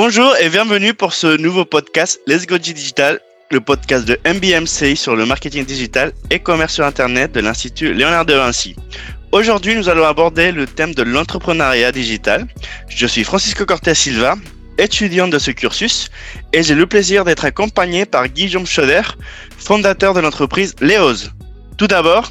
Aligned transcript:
Bonjour 0.00 0.32
et 0.36 0.48
bienvenue 0.48 0.94
pour 0.94 1.12
ce 1.12 1.36
nouveau 1.38 1.64
podcast 1.64 2.20
Let's 2.28 2.46
Go 2.46 2.56
Digital, 2.56 3.18
le 3.50 3.60
podcast 3.60 4.06
de 4.06 4.16
MBMC 4.24 4.94
sur 4.94 5.16
le 5.16 5.26
marketing 5.26 5.64
digital 5.64 6.12
et 6.30 6.38
commerce 6.38 6.74
sur 6.74 6.84
Internet 6.84 7.32
de 7.32 7.40
l'Institut 7.40 7.92
Léonard 7.94 8.24
de 8.24 8.34
Vinci. 8.34 8.76
Aujourd'hui, 9.32 9.74
nous 9.74 9.88
allons 9.88 10.04
aborder 10.04 10.52
le 10.52 10.66
thème 10.68 10.94
de 10.94 11.02
l'entrepreneuriat 11.02 11.90
digital. 11.90 12.46
Je 12.88 13.08
suis 13.08 13.24
Francisco 13.24 13.66
Cortés 13.66 13.96
Silva, 13.96 14.36
étudiant 14.78 15.26
de 15.26 15.40
ce 15.40 15.50
cursus, 15.50 16.10
et 16.52 16.62
j'ai 16.62 16.76
le 16.76 16.86
plaisir 16.86 17.24
d'être 17.24 17.44
accompagné 17.44 18.06
par 18.06 18.28
Guillaume 18.28 18.66
Schoder, 18.66 19.02
fondateur 19.58 20.14
de 20.14 20.20
l'entreprise 20.20 20.76
Léoz. 20.80 21.32
Tout 21.76 21.88
d'abord, 21.88 22.30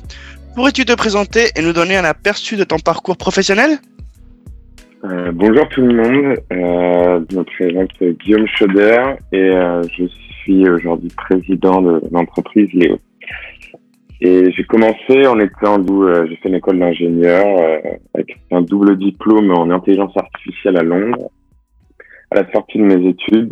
pourrais-tu 0.56 0.86
te 0.86 0.94
présenter 0.94 1.52
et 1.58 1.62
nous 1.62 1.74
donner 1.74 1.98
un 1.98 2.06
aperçu 2.06 2.56
de 2.56 2.64
ton 2.64 2.80
parcours 2.80 3.18
professionnel? 3.18 3.82
Euh, 5.04 5.32
bonjour 5.32 5.68
tout 5.70 5.82
le 5.82 5.94
monde, 5.94 6.38
euh, 6.52 7.24
je 7.30 7.38
me 7.38 7.44
présente 7.44 8.04
Guillaume 8.20 8.48
Schoder 8.48 9.16
et 9.32 9.38
euh, 9.38 9.84
je 9.96 10.06
suis 10.08 10.68
aujourd'hui 10.68 11.10
président 11.16 11.82
de 11.82 12.02
l'entreprise 12.12 12.68
Léo. 12.74 12.98
Et 14.22 14.52
j'ai 14.52 14.64
commencé 14.64 15.28
en 15.28 15.40
étant 15.40 15.78
d'où 15.78 16.08
j'ai 16.28 16.36
fait 16.38 16.50
une 16.50 16.56
école 16.56 16.80
d'ingénieur 16.80 17.46
avec 18.16 18.40
un 18.50 18.64
double 18.64 18.98
diplôme 18.98 19.52
en 19.52 19.70
intelligence 19.70 20.18
artificielle 20.18 20.78
à 20.78 20.82
Londres. 20.84 21.30
À 22.32 22.42
la 22.42 22.52
sortie 22.52 22.80
de 22.80 22.84
mes 22.84 23.08
études, 23.08 23.52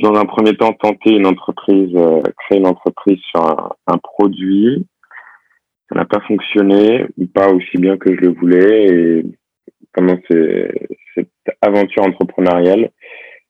dans 0.00 0.14
un 0.14 0.24
premier 0.24 0.56
temps 0.56 0.72
tenter 0.72 1.10
une 1.10 1.26
entreprise, 1.26 1.94
créer 2.38 2.58
une 2.58 2.66
entreprise 2.66 3.18
sur 3.30 3.76
un, 3.86 3.98
produit. 3.98 4.86
Ça 5.90 5.98
n'a 5.98 6.06
pas 6.06 6.20
fonctionné, 6.20 7.04
pas 7.34 7.52
aussi 7.52 7.76
bien 7.76 7.98
que 7.98 8.14
je 8.14 8.20
le 8.20 8.32
voulais 8.32 8.86
et 8.86 9.24
comment 9.98 10.18
cette 11.14 11.28
aventure 11.60 12.04
entrepreneuriale, 12.04 12.90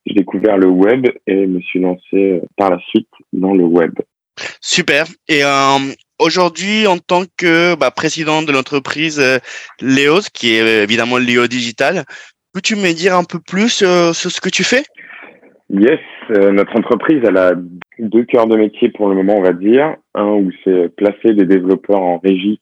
j'ai 0.07 0.15
découvert 0.15 0.57
le 0.57 0.69
web 0.69 1.07
et 1.27 1.47
me 1.47 1.61
suis 1.61 1.81
lancé 1.81 2.15
euh, 2.15 2.41
par 2.57 2.71
la 2.71 2.79
suite 2.89 3.09
dans 3.33 3.53
le 3.53 3.65
web. 3.65 3.93
Super. 4.61 5.05
Et 5.29 5.45
euh, 5.45 5.93
aujourd'hui, 6.19 6.87
en 6.87 6.99
tant 6.99 7.25
que 7.37 7.75
bah, 7.75 7.91
président 7.91 8.43
de 8.43 8.53
l'entreprise 8.53 9.21
euh, 9.21 9.39
Léos, 9.81 10.31
qui 10.33 10.55
est 10.55 10.83
évidemment 10.85 11.19
Léo 11.19 11.47
Digital, 11.47 12.05
peux-tu 12.55 12.77
me 12.77 12.95
dire 12.95 13.15
un 13.15 13.25
peu 13.25 13.41
plus 13.41 13.85
sur 14.13 14.15
ce 14.15 14.41
que 14.41 14.49
tu 14.49 14.65
fais? 14.65 14.85
Yes, 15.71 16.01
notre 16.31 16.79
entreprise, 16.79 17.21
elle 17.25 17.37
a 17.37 17.53
deux 17.99 18.25
cœurs 18.25 18.47
de 18.47 18.57
métier 18.57 18.89
pour 18.89 19.09
le 19.09 19.15
moment, 19.17 19.35
on 19.37 19.43
va 19.43 19.53
dire. 19.53 19.97
Un 20.15 20.29
où 20.29 20.51
c'est 20.65 20.89
placer 20.97 21.35
des 21.35 21.45
développeurs 21.45 22.01
en 22.01 22.19
régie 22.19 22.59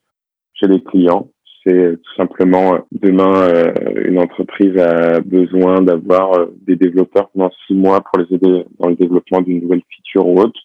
chez 0.54 0.66
les 0.66 0.82
clients 0.82 1.28
c'est 1.66 1.96
tout 2.02 2.14
simplement 2.16 2.74
euh, 2.74 2.78
demain 2.92 3.48
euh, 3.48 3.72
une 4.04 4.18
entreprise 4.18 4.76
a 4.78 5.20
besoin 5.20 5.82
d'avoir 5.82 6.34
euh, 6.34 6.46
des 6.66 6.76
développeurs 6.76 7.28
pendant 7.30 7.50
six 7.66 7.74
mois 7.74 8.00
pour 8.00 8.18
les 8.18 8.34
aider 8.34 8.64
dans 8.78 8.88
le 8.88 8.94
développement 8.94 9.40
d'une 9.40 9.62
nouvelle 9.62 9.82
feature 9.90 10.26
ou 10.26 10.40
autre. 10.40 10.60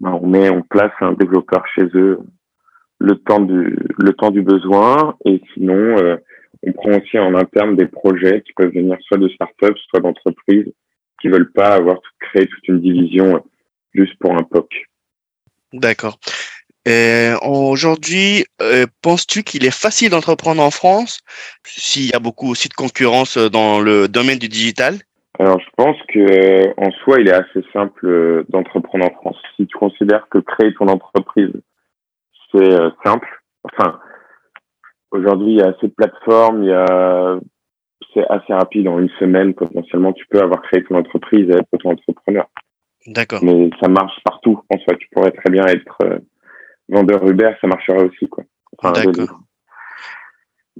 Ben, 0.00 0.18
on 0.20 0.26
met, 0.26 0.50
on 0.50 0.62
place 0.62 0.92
un 1.00 1.12
développeur 1.12 1.64
chez 1.74 1.86
eux 1.94 2.18
le 2.98 3.16
temps 3.16 3.40
du 3.40 3.76
le 3.98 4.12
temps 4.12 4.30
du 4.30 4.42
besoin 4.42 5.16
et 5.24 5.40
sinon 5.52 5.96
on 6.62 6.72
prend 6.72 6.90
aussi 6.90 7.18
en 7.18 7.34
interne 7.34 7.76
des 7.76 7.86
projets 7.86 8.42
qui 8.42 8.52
peuvent 8.54 8.72
venir 8.72 8.96
soit 9.02 9.18
de 9.18 9.28
startups 9.28 9.80
soit 9.90 10.00
d'entreprises 10.00 10.72
qui 11.20 11.28
veulent 11.28 11.52
pas 11.52 11.74
avoir 11.74 11.98
créé 12.20 12.46
toute 12.46 12.68
une 12.68 12.80
division 12.80 13.44
juste 13.92 14.16
pour 14.20 14.32
un 14.32 14.42
POC. 14.44 14.68
D'accord. 15.72 16.18
Euh, 16.86 17.36
aujourd'hui, 17.42 18.44
euh, 18.60 18.86
penses-tu 19.02 19.42
qu'il 19.42 19.64
est 19.64 19.74
facile 19.74 20.10
d'entreprendre 20.10 20.62
en 20.62 20.70
France 20.70 21.20
s'il 21.64 22.10
y 22.10 22.14
a 22.14 22.18
beaucoup 22.18 22.50
aussi 22.50 22.68
de 22.68 22.74
concurrence 22.74 23.38
dans 23.38 23.80
le 23.80 24.06
domaine 24.06 24.38
du 24.38 24.48
digital? 24.48 24.96
Alors, 25.38 25.58
je 25.58 25.68
pense 25.76 25.96
que 26.08 26.68
en 26.80 26.90
soi, 27.02 27.20
il 27.20 27.28
est 27.28 27.32
assez 27.32 27.64
simple 27.72 28.44
d'entreprendre 28.50 29.06
en 29.06 29.14
France. 29.14 29.36
Si 29.56 29.66
tu 29.66 29.76
considères 29.76 30.28
que 30.30 30.38
créer 30.38 30.74
ton 30.74 30.86
entreprise, 30.88 31.52
c'est 32.52 32.72
euh, 32.72 32.90
simple. 33.02 33.28
Enfin, 33.64 33.98
aujourd'hui, 35.10 35.54
il 35.54 35.58
y 35.58 35.62
a 35.62 35.68
assez 35.68 35.88
de 35.88 35.94
plateformes, 35.94 36.64
il 36.64 36.68
y 36.68 36.72
a 36.72 37.38
c'est 38.12 38.26
assez 38.28 38.52
rapide 38.52 38.86
en 38.86 39.00
une 39.00 39.10
semaine 39.18 39.54
potentiellement 39.54 40.12
tu 40.12 40.24
peux 40.30 40.40
avoir 40.40 40.62
créé 40.62 40.84
ton 40.84 40.94
entreprise 40.96 41.48
et 41.50 41.54
être 41.54 41.66
auto-entrepreneur. 41.72 42.46
D'accord. 43.08 43.40
Mais 43.42 43.70
ça 43.82 43.88
marche 43.88 44.16
partout 44.24 44.60
en 44.70 44.78
soi. 44.78 44.94
Tu 44.96 45.08
pourrais 45.12 45.32
très 45.32 45.50
bien 45.50 45.64
être 45.66 45.98
vendeur 46.88 47.26
Uber, 47.26 47.52
ça 47.60 47.66
marchera 47.66 47.98
aussi. 47.98 48.28
quoi. 48.28 48.44
D'accord. 48.82 49.40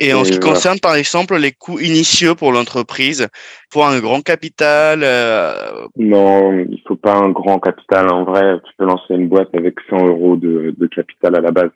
Et 0.00 0.12
en 0.12 0.24
ce 0.24 0.32
qui 0.32 0.40
concerne, 0.40 0.80
par 0.80 0.96
exemple, 0.96 1.36
les 1.36 1.52
coûts 1.52 1.78
initiaux 1.78 2.34
pour 2.34 2.50
l'entreprise, 2.50 3.28
pour 3.70 3.86
un 3.86 4.00
grand 4.00 4.22
capital 4.22 5.00
euh, 5.04 5.86
Non, 5.96 6.52
il 6.52 6.82
faut 6.86 6.96
pas 6.96 7.14
un 7.14 7.30
grand 7.30 7.60
capital. 7.60 8.10
En 8.10 8.24
vrai, 8.24 8.58
tu 8.64 8.72
peux 8.76 8.86
lancer 8.86 9.14
une 9.14 9.28
boîte 9.28 9.54
avec 9.54 9.76
100 9.88 10.06
euros 10.06 10.36
de, 10.36 10.74
de 10.76 10.86
capital 10.88 11.36
à 11.36 11.40
la 11.40 11.52
base. 11.52 11.70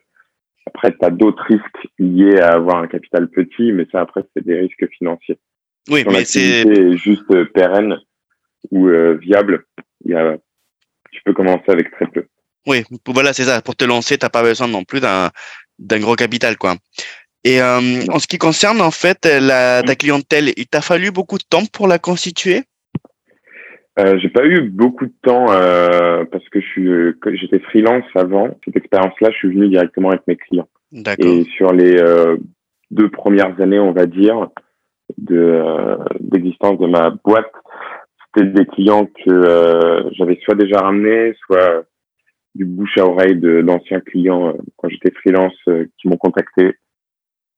Après, 0.66 0.90
tu 0.90 0.98
as 1.02 1.10
d'autres 1.10 1.44
risques 1.44 1.88
liés 1.98 2.40
à 2.40 2.54
avoir 2.54 2.82
un 2.82 2.88
capital 2.88 3.28
petit, 3.28 3.72
mais 3.72 3.86
ça, 3.92 4.00
après, 4.00 4.22
c'est 4.34 4.44
des 4.44 4.58
risques 4.58 4.88
financiers. 4.98 5.38
Oui, 5.88 6.04
mais 6.10 6.24
c'est 6.24 6.96
juste 6.96 7.32
pérenne 7.52 7.98
ou 8.72 8.88
euh, 8.88 9.14
viable. 9.14 9.64
Il 10.04 10.10
y 10.10 10.14
a, 10.14 10.36
tu 11.12 11.22
peux 11.24 11.32
commencer 11.32 11.68
avec 11.68 11.90
très 11.92 12.06
peu. 12.06 12.26
Oui, 12.66 12.84
voilà, 13.06 13.32
c'est 13.32 13.44
ça. 13.44 13.62
Pour 13.62 13.76
te 13.76 13.84
lancer, 13.84 14.18
t'as 14.18 14.28
pas 14.28 14.42
besoin 14.42 14.68
non 14.68 14.84
plus 14.84 15.00
d'un 15.00 15.30
d'un 15.78 16.00
gros 16.00 16.16
capital, 16.16 16.56
quoi. 16.56 16.74
Et 17.44 17.62
euh, 17.62 18.02
en 18.10 18.18
ce 18.18 18.26
qui 18.26 18.38
concerne 18.38 18.80
en 18.80 18.90
fait 18.90 19.24
la, 19.24 19.82
ta 19.82 19.94
clientèle, 19.94 20.52
il 20.56 20.66
t'a 20.66 20.80
fallu 20.80 21.10
beaucoup 21.12 21.38
de 21.38 21.44
temps 21.48 21.64
pour 21.72 21.86
la 21.86 21.98
constituer? 21.98 22.62
Euh, 23.98 24.18
J'ai 24.18 24.28
pas 24.28 24.44
eu 24.44 24.62
beaucoup 24.62 25.06
de 25.06 25.14
temps 25.22 25.46
euh, 25.50 26.24
parce 26.30 26.46
que 26.48 26.60
je 26.60 26.66
suis, 26.66 27.38
j'étais 27.40 27.60
freelance 27.60 28.04
avant 28.14 28.56
cette 28.64 28.76
expérience-là. 28.76 29.30
Je 29.32 29.36
suis 29.36 29.48
venu 29.48 29.68
directement 29.68 30.10
avec 30.10 30.26
mes 30.26 30.36
clients. 30.36 30.68
Et 31.18 31.44
sur 31.56 31.72
les 31.72 31.96
deux 32.90 33.10
premières 33.10 33.60
années, 33.60 33.78
on 33.78 33.92
va 33.92 34.06
dire, 34.06 34.48
de 35.16 35.62
d'existence 36.20 36.78
de 36.78 36.86
ma 36.86 37.10
boîte, 37.10 37.50
c'était 38.34 38.48
des 38.48 38.66
clients 38.66 39.06
que 39.24 40.10
j'avais 40.12 40.38
soit 40.44 40.54
déjà 40.54 40.78
ramenés, 40.80 41.34
soit 41.46 41.84
du 42.58 42.64
bouche 42.64 42.98
à 42.98 43.06
oreille 43.06 43.36
d'anciens 43.36 44.00
clients 44.00 44.48
euh, 44.48 44.52
quand 44.76 44.88
j'étais 44.88 45.12
freelance 45.12 45.54
euh, 45.68 45.86
qui 45.96 46.08
m'ont 46.08 46.16
contacté 46.16 46.74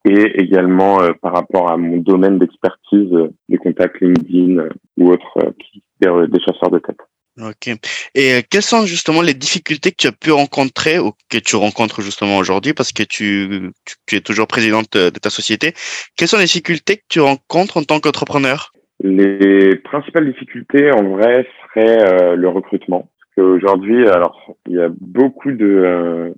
et 0.05 0.41
également 0.41 1.03
euh, 1.03 1.13
par 1.21 1.35
rapport 1.35 1.71
à 1.71 1.77
mon 1.77 1.97
domaine 1.97 2.39
d'expertise, 2.39 3.11
des 3.49 3.57
contacts 3.57 4.01
LinkedIn 4.01 4.69
ou 4.99 5.11
autres, 5.11 5.55
des, 6.01 6.09
des 6.29 6.41
chasseurs 6.41 6.71
de 6.71 6.79
tête. 6.79 6.99
Ok. 7.41 7.75
Et 8.15 8.43
quelles 8.51 8.63
sont 8.63 8.85
justement 8.85 9.23
les 9.23 9.35
difficultés 9.35 9.91
que 9.91 9.97
tu 9.97 10.07
as 10.07 10.13
pu 10.13 10.31
rencontrer 10.31 10.99
ou 10.99 11.13
que 11.31 11.39
tu 11.39 11.57
rencontres 11.57 12.03
justement 12.03 12.37
aujourd'hui? 12.37 12.75
Parce 12.75 12.93
que 12.93 13.03
tu, 13.03 13.71
tu, 14.07 14.17
es 14.17 14.21
toujours 14.21 14.47
présidente 14.47 14.95
de 14.97 15.19
ta 15.19 15.31
société. 15.31 15.73
Quelles 16.17 16.29
sont 16.29 16.39
les 16.39 16.45
difficultés 16.45 16.97
que 16.97 17.05
tu 17.09 17.21
rencontres 17.21 17.79
en 17.79 17.83
tant 17.83 18.01
qu'entrepreneur? 18.01 18.73
Les 19.03 19.77
principales 19.77 20.31
difficultés 20.31 20.91
en 20.93 21.05
vrai 21.05 21.47
seraient 21.75 22.37
le 22.37 22.49
recrutement. 22.49 23.11
Aujourd'hui, 23.37 24.09
alors 24.09 24.55
il 24.67 24.75
y 24.75 24.81
a 24.81 24.89
beaucoup 24.89 25.53
de 25.53 25.67
euh, 25.67 26.31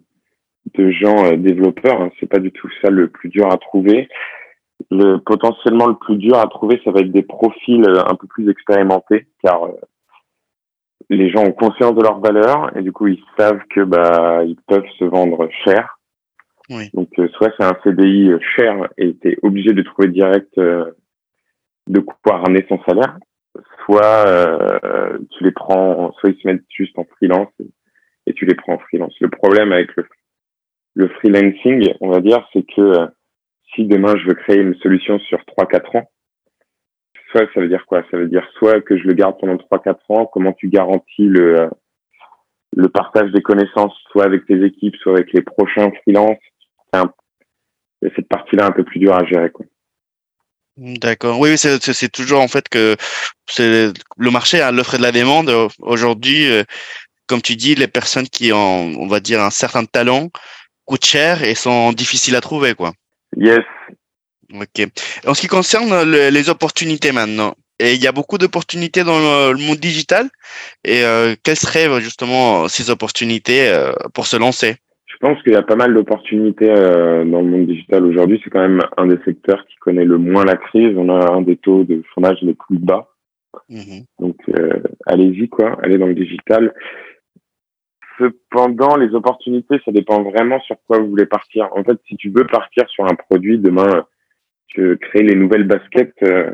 de 0.75 0.91
gens 0.91 1.25
euh, 1.25 1.37
développeurs. 1.37 2.01
Hein, 2.01 2.11
c'est 2.21 2.29
pas 2.29 2.39
du 2.39 2.53
tout 2.53 2.69
ça 2.81 2.91
le 2.91 3.09
plus 3.09 3.29
dur 3.29 3.51
à 3.51 3.57
trouver. 3.57 4.09
Le 4.91 5.19
potentiellement 5.19 5.87
le 5.87 5.95
plus 5.95 6.17
dur 6.17 6.37
à 6.39 6.47
trouver, 6.47 6.81
ça 6.85 6.91
va 6.91 7.01
être 7.01 7.11
des 7.11 7.23
profils 7.23 7.85
euh, 7.89 8.03
un 8.07 8.15
peu 8.15 8.27
plus 8.27 8.49
expérimentés, 8.51 9.27
car 9.43 9.69
les 11.09 11.31
gens 11.31 11.45
ont 11.45 11.53
conscience 11.53 11.95
de 11.95 12.03
leur 12.03 12.21
valeur 12.21 12.77
et 12.77 12.83
du 12.83 12.93
coup 12.93 13.07
ils 13.09 13.23
savent 13.37 13.63
que 13.71 13.81
bah 13.81 14.45
ils 14.45 14.57
peuvent 14.67 14.89
se 14.99 15.05
vendre 15.05 15.49
cher. 15.65 15.99
Oui. 16.71 16.91
Donc 16.95 17.09
soit 17.35 17.53
c'est 17.59 17.65
un 17.65 17.77
CDI 17.83 18.31
cher 18.57 18.89
et 18.97 19.17
tu 19.17 19.31
es 19.31 19.39
obligé 19.43 19.73
de 19.73 19.83
trouver 19.83 20.09
direct 20.09 20.57
de 20.57 22.01
quoi 22.01 22.39
ramener 22.39 22.65
son 22.69 22.81
salaire, 22.85 23.19
soit 23.85 24.27
euh, 24.27 25.19
tu 25.31 25.45
les 25.45 25.53
prends, 25.53 26.13
soit 26.15 26.31
ils 26.31 26.41
se 26.41 26.47
mettent 26.47 26.65
juste 26.71 26.99
en 26.99 27.05
freelance 27.17 27.49
et, 28.27 28.33
tu 28.35 28.47
les 28.47 28.55
prends 28.55 28.75
en 28.75 28.79
freelance. 28.79 29.15
Le 29.21 29.29
problème 29.29 29.73
avec 29.73 29.91
le, 30.95 31.09
freelancing, 31.09 31.93
on 32.01 32.11
va 32.11 32.21
dire, 32.21 32.47
c'est 32.53 32.63
que 32.63 32.81
euh, 32.81 33.07
si 33.75 33.85
demain 33.85 34.15
je 34.17 34.27
veux 34.27 34.35
créer 34.35 34.59
une 34.59 34.75
solution 34.77 35.19
sur 35.19 35.39
3-4 35.41 35.99
ans, 35.99 36.11
soit 37.31 37.49
ça 37.53 37.61
veut 37.61 37.69
dire 37.69 37.85
quoi? 37.87 38.03
Ça 38.11 38.17
veut 38.17 38.29
dire 38.29 38.47
soit 38.59 38.81
que 38.81 38.97
je 38.97 39.05
le 39.05 39.15
garde 39.15 39.39
pendant 39.39 39.57
3-4 39.57 39.97
ans, 40.09 40.27
comment 40.27 40.53
tu 40.53 40.69
garantis 40.69 41.27
le, 41.27 41.61
euh, 41.61 41.71
le 42.77 42.89
partage 42.89 43.31
des 43.33 43.43
connaissances, 43.43 43.95
soit 44.11 44.25
avec 44.25 44.47
tes 44.47 44.65
équipes, 44.65 44.97
soit 44.97 45.13
avec 45.13 45.33
les 45.33 45.43
prochains 45.43 45.91
freelances? 46.03 46.39
cette 48.17 48.29
partie-là 48.29 48.67
un 48.67 48.73
peu 48.73 48.85
plus 48.85 48.99
dure 48.99 49.15
à 49.15 49.25
gérer. 49.25 49.51
Quoi. 49.51 49.65
D'accord. 50.77 51.39
Oui, 51.39 51.57
c'est 51.59 52.09
toujours 52.11 52.41
en 52.41 52.49
fait 52.49 52.69
que 52.69 52.97
c'est 53.47 53.93
le 54.17 54.31
marché 54.31 54.61
à 54.61 54.73
l'offre 54.73 54.95
et 54.95 54.99
de 54.99 55.03
la 55.03 55.13
demande. 55.13 55.53
Aujourd'hui, 55.81 56.51
euh, 56.51 56.65
comme 57.27 57.43
tu 57.43 57.57
dis, 57.57 57.75
les 57.75 57.89
personnes 57.89 58.29
qui 58.29 58.53
ont, 58.53 58.93
on 58.99 59.07
va 59.07 59.21
dire, 59.21 59.43
un 59.43 59.51
certain 59.51 59.85
talent 59.85 60.31
coûtent 60.85 61.05
cher 61.05 61.43
et 61.43 61.55
sont 61.55 61.93
difficiles 61.93 62.37
à 62.37 62.41
trouver, 62.41 62.75
quoi. 62.75 62.93
Yes. 63.37 63.61
Ok. 64.55 64.87
En 65.27 65.35
ce 65.35 65.41
qui 65.41 65.47
concerne 65.47 66.03
les 66.11 66.49
opportunités 66.49 67.13
maintenant, 67.13 67.55
et 67.83 67.95
il 67.95 68.03
y 68.03 68.07
a 68.07 68.13
beaucoup 68.13 68.39
d'opportunités 68.39 69.03
dans 69.03 69.19
le, 69.19 69.57
monde 69.57 69.79
digital. 69.79 70.31
Et 70.85 71.05
euh, 71.05 71.35
quelles 71.43 71.59
seraient 71.59 72.01
justement 72.01 72.69
ces 72.69 72.91
opportunités 72.91 73.69
euh, 73.69 73.93
pour 74.15 74.27
se 74.27 74.37
lancer? 74.37 74.77
Pense 75.27 75.43
qu'il 75.43 75.53
y 75.53 75.57
a 75.57 75.63
pas 75.63 75.77
mal 75.77 75.95
d'opportunités 75.95 76.71
euh, 76.71 77.25
dans 77.25 77.41
le 77.41 77.49
monde 77.49 77.67
digital 77.67 78.05
aujourd'hui. 78.05 78.41
C'est 78.45 78.51
quand 78.51 78.61
même 78.61 78.83
un 78.97 79.07
des 79.07 79.19
secteurs 79.25 79.65
qui 79.67 79.77
connaît 79.77 80.05
le 80.05 80.19
moins 80.19 80.45
la 80.45 80.57
crise. 80.57 80.95
On 80.97 81.09
a 81.09 81.33
un 81.33 81.43
des 81.43 81.57
taux 81.57 81.85
de 81.85 82.03
chômage 82.15 82.39
les 82.43 82.55
plus 82.55 82.79
bas. 82.79 83.09
Mmh 83.69 84.03
Donc 84.19 84.37
allez-y 85.07 85.49
quoi, 85.49 85.79
allez 85.83 85.99
dans 85.99 86.07
le 86.07 86.15
digital. 86.15 86.75
Cependant, 88.19 88.97
les 88.97 89.15
opportunités, 89.15 89.77
ça 89.85 89.93
dépend 89.93 90.23
vraiment 90.23 90.61
sur 90.61 90.77
quoi 90.87 90.99
vous 90.99 91.09
voulez 91.09 91.27
partir. 91.27 91.69
En 91.73 91.83
fait, 91.83 91.99
si 92.09 92.17
tu 92.17 92.31
veux 92.31 92.47
partir 92.47 92.89
sur 92.89 93.05
un 93.05 93.15
produit, 93.15 93.59
demain, 93.59 94.07
tu 94.69 94.97
créer 94.99 95.23
les 95.23 95.35
nouvelles 95.35 95.67
baskets, 95.67 96.15
euh, 96.23 96.51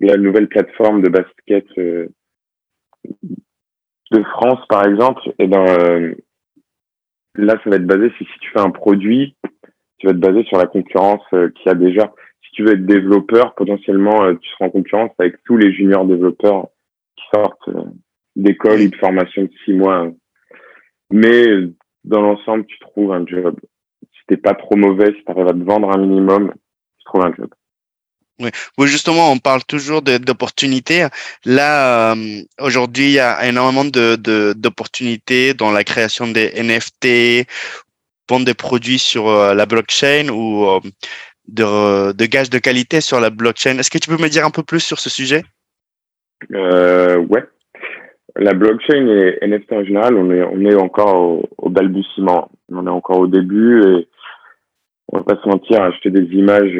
la 0.00 0.16
nouvelle 0.16 0.48
plateforme 0.48 1.02
de 1.02 1.08
basket 1.08 1.66
euh, 1.78 2.08
de 4.10 4.22
France, 4.22 4.60
par 4.68 4.86
exemple, 4.86 5.22
et 5.26 5.44
eh 5.44 5.46
ben 5.46 5.64
euh, 5.66 6.14
là, 7.34 7.58
ça 7.62 7.70
va 7.70 7.76
être 7.76 7.86
basé 7.86 8.12
si, 8.18 8.24
tu 8.24 8.50
fais 8.50 8.60
un 8.60 8.70
produit, 8.70 9.36
tu 9.98 10.06
vas 10.06 10.12
être 10.12 10.20
basé 10.20 10.44
sur 10.44 10.58
la 10.58 10.66
concurrence 10.66 11.22
euh, 11.32 11.50
qu'il 11.50 11.66
y 11.66 11.70
a 11.70 11.74
déjà. 11.74 12.12
Si 12.44 12.50
tu 12.52 12.64
veux 12.64 12.72
être 12.72 12.86
développeur, 12.86 13.54
potentiellement, 13.54 14.34
tu 14.36 14.48
seras 14.50 14.66
en 14.66 14.70
concurrence 14.70 15.10
avec 15.18 15.36
tous 15.44 15.56
les 15.56 15.72
juniors 15.72 16.04
développeurs 16.04 16.68
qui 17.16 17.24
sortent 17.34 17.70
d'école 18.36 18.80
ou 18.80 18.88
de 18.88 18.96
formation 18.96 19.42
de 19.42 19.50
six 19.64 19.72
mois 19.72 20.10
mais 21.10 21.46
dans 22.02 22.22
l'ensemble, 22.22 22.66
tu 22.66 22.78
trouves 22.80 23.12
un 23.12 23.24
job. 23.24 23.56
Si 24.02 24.20
t'es 24.26 24.36
pas 24.36 24.54
trop 24.54 24.76
mauvais, 24.76 25.14
si 25.14 25.24
tu 25.24 25.30
arrives 25.30 25.46
à 25.46 25.52
te 25.52 25.64
vendre 25.64 25.90
un 25.94 25.98
minimum, 25.98 26.52
tu 26.98 27.04
trouves 27.04 27.24
un 27.24 27.34
job. 27.34 27.50
Oui. 28.40 28.50
justement, 28.86 29.30
on 29.30 29.38
parle 29.38 29.62
toujours 29.64 30.02
d'opportunités. 30.02 31.06
Là, 31.44 32.14
euh, 32.14 32.42
aujourd'hui, 32.60 33.06
il 33.06 33.12
y 33.12 33.20
a 33.20 33.46
énormément 33.46 33.84
d'opportunités 33.84 35.54
dans 35.54 35.70
la 35.70 35.84
création 35.84 36.26
des 36.26 36.50
NFT, 36.60 37.46
vendre 38.28 38.44
des 38.44 38.54
produits 38.54 38.98
sur 38.98 39.28
euh, 39.28 39.54
la 39.54 39.66
blockchain 39.66 40.28
ou 40.30 40.66
euh, 40.66 40.80
de, 41.46 42.26
gages 42.26 42.50
de 42.50 42.58
qualité 42.58 43.00
sur 43.00 43.20
la 43.20 43.30
blockchain. 43.30 43.78
Est-ce 43.78 43.90
que 43.90 43.98
tu 43.98 44.10
peux 44.10 44.20
me 44.20 44.28
dire 44.28 44.44
un 44.44 44.50
peu 44.50 44.62
plus 44.62 44.80
sur 44.80 44.98
ce 44.98 45.10
sujet? 45.10 45.44
Ouais 46.50 47.44
la 48.36 48.52
blockchain 48.52 49.06
et 49.06 49.46
NFT 49.46 49.72
en 49.72 49.84
général, 49.84 50.16
on 50.16 50.28
est, 50.30 50.74
encore 50.74 51.20
au, 51.20 51.48
au, 51.56 51.70
balbutiement. 51.70 52.50
On 52.68 52.84
est 52.84 52.90
encore 52.90 53.20
au 53.20 53.26
début 53.28 53.80
et 53.80 54.08
on 55.12 55.18
va 55.18 55.22
pas 55.22 55.40
se 55.40 55.48
mentir, 55.48 55.80
acheter 55.82 56.10
des 56.10 56.24
images, 56.34 56.72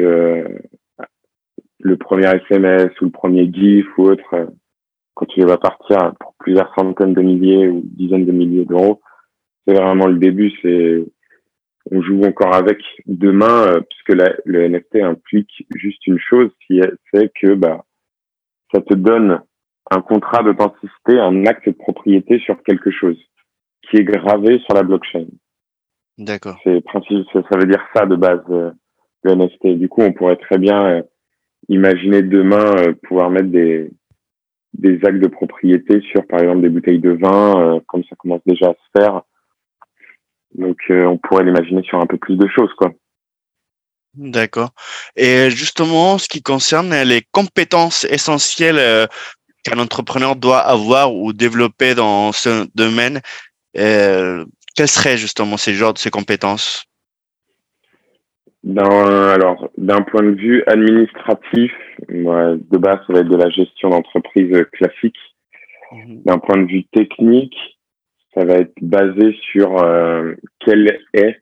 le 1.85 1.97
premier 1.97 2.25
SMS 2.25 2.89
ou 2.99 3.05
le 3.05 3.11
premier 3.11 3.47
GIF 3.53 3.85
ou 3.99 4.05
autre, 4.05 4.33
euh, 4.33 4.47
quand 5.13 5.27
tu 5.27 5.39
les 5.39 5.45
vas 5.45 5.59
partir 5.59 6.13
pour 6.19 6.33
plusieurs 6.39 6.73
centaines 6.75 7.13
de 7.13 7.21
milliers 7.21 7.67
ou 7.67 7.83
dizaines 7.85 8.25
de 8.25 8.31
milliers 8.31 8.65
d'euros, 8.65 9.01
c'est 9.65 9.75
vraiment 9.75 10.07
le 10.07 10.17
début. 10.17 10.51
C'est 10.63 11.05
on 11.91 12.01
joue 12.01 12.23
encore 12.23 12.55
avec 12.55 12.79
demain, 13.05 13.67
euh, 13.67 13.81
puisque 13.81 14.19
la, 14.19 14.33
le 14.45 14.67
NFT 14.67 14.95
implique 15.03 15.67
juste 15.75 16.07
une 16.07 16.17
chose, 16.17 16.49
c'est 16.67 17.31
que 17.39 17.53
bah 17.53 17.85
ça 18.73 18.81
te 18.81 18.95
donne 18.95 19.41
un 19.91 20.01
contrat 20.01 20.41
d'authenticité, 20.41 21.19
un 21.19 21.45
acte 21.45 21.67
de 21.67 21.75
propriété 21.75 22.39
sur 22.39 22.63
quelque 22.63 22.89
chose 22.89 23.17
qui 23.83 23.97
est 23.97 24.03
gravé 24.03 24.57
sur 24.65 24.73
la 24.73 24.81
blockchain. 24.81 25.27
D'accord. 26.17 26.57
C'est 26.63 26.81
principe, 26.81 27.27
ça, 27.31 27.57
veut 27.59 27.67
dire 27.67 27.85
ça 27.93 28.07
de 28.07 28.15
base 28.15 28.41
euh, 28.49 28.71
le 29.21 29.35
NFT. 29.35 29.77
Du 29.77 29.87
coup, 29.87 30.01
on 30.01 30.13
pourrait 30.13 30.37
très 30.37 30.57
bien 30.57 30.83
euh, 30.87 31.03
imaginer 31.69 32.21
demain 32.21 32.75
euh, 32.77 32.93
pouvoir 33.03 33.29
mettre 33.29 33.49
des 33.49 33.89
des 34.73 34.99
actes 35.05 35.21
de 35.21 35.27
propriété 35.27 36.01
sur, 36.11 36.27
par 36.27 36.41
exemple, 36.41 36.61
des 36.61 36.69
bouteilles 36.69 36.99
de 36.99 37.11
vin, 37.11 37.79
comme 37.87 38.03
ça 38.09 38.15
commence 38.17 38.41
déjà 38.45 38.71
à 38.71 38.73
se 38.73 38.99
faire. 38.99 39.21
Donc, 40.53 40.77
on 40.89 41.17
pourrait 41.17 41.45
l'imaginer 41.45 41.81
sur 41.83 41.97
un 42.01 42.05
peu 42.05 42.17
plus 42.17 42.35
de 42.35 42.45
choses, 42.53 42.73
quoi. 42.77 42.91
D'accord. 44.15 44.71
Et 45.15 45.49
justement, 45.49 46.17
ce 46.17 46.27
qui 46.27 46.41
concerne 46.41 46.93
les 47.03 47.21
compétences 47.31 48.03
essentielles 48.09 49.07
qu'un 49.65 49.79
entrepreneur 49.79 50.35
doit 50.35 50.59
avoir 50.59 51.13
ou 51.13 51.33
développer 51.33 51.95
dans 51.95 52.31
ce 52.31 52.67
domaine, 52.75 53.21
euh, 53.77 54.45
quelles 54.75 54.87
seraient 54.87 55.17
justement 55.17 55.57
ces 55.57 55.73
genres 55.73 55.93
de 55.93 55.99
ces 55.99 56.11
compétences? 56.11 56.85
Alors, 58.67 59.69
d'un 59.77 60.01
point 60.01 60.23
de 60.23 60.35
vue 60.35 60.63
administratif, 60.65 61.71
de 62.09 62.77
base, 62.77 62.99
ça 63.05 63.13
va 63.13 63.19
être 63.19 63.29
de 63.29 63.37
la 63.37 63.49
gestion 63.49 63.89
d'entreprise 63.89 64.65
classique. 64.71 65.17
Mhm. 65.91 66.23
D'un 66.25 66.39
point 66.39 66.57
de 66.57 66.67
vue 66.67 66.83
technique, 66.85 67.55
ça 68.33 68.43
va 68.43 68.55
être 68.55 68.73
basé 68.81 69.35
sur 69.51 69.81
euh, 69.83 70.33
quelle 70.59 70.99
est 71.13 71.41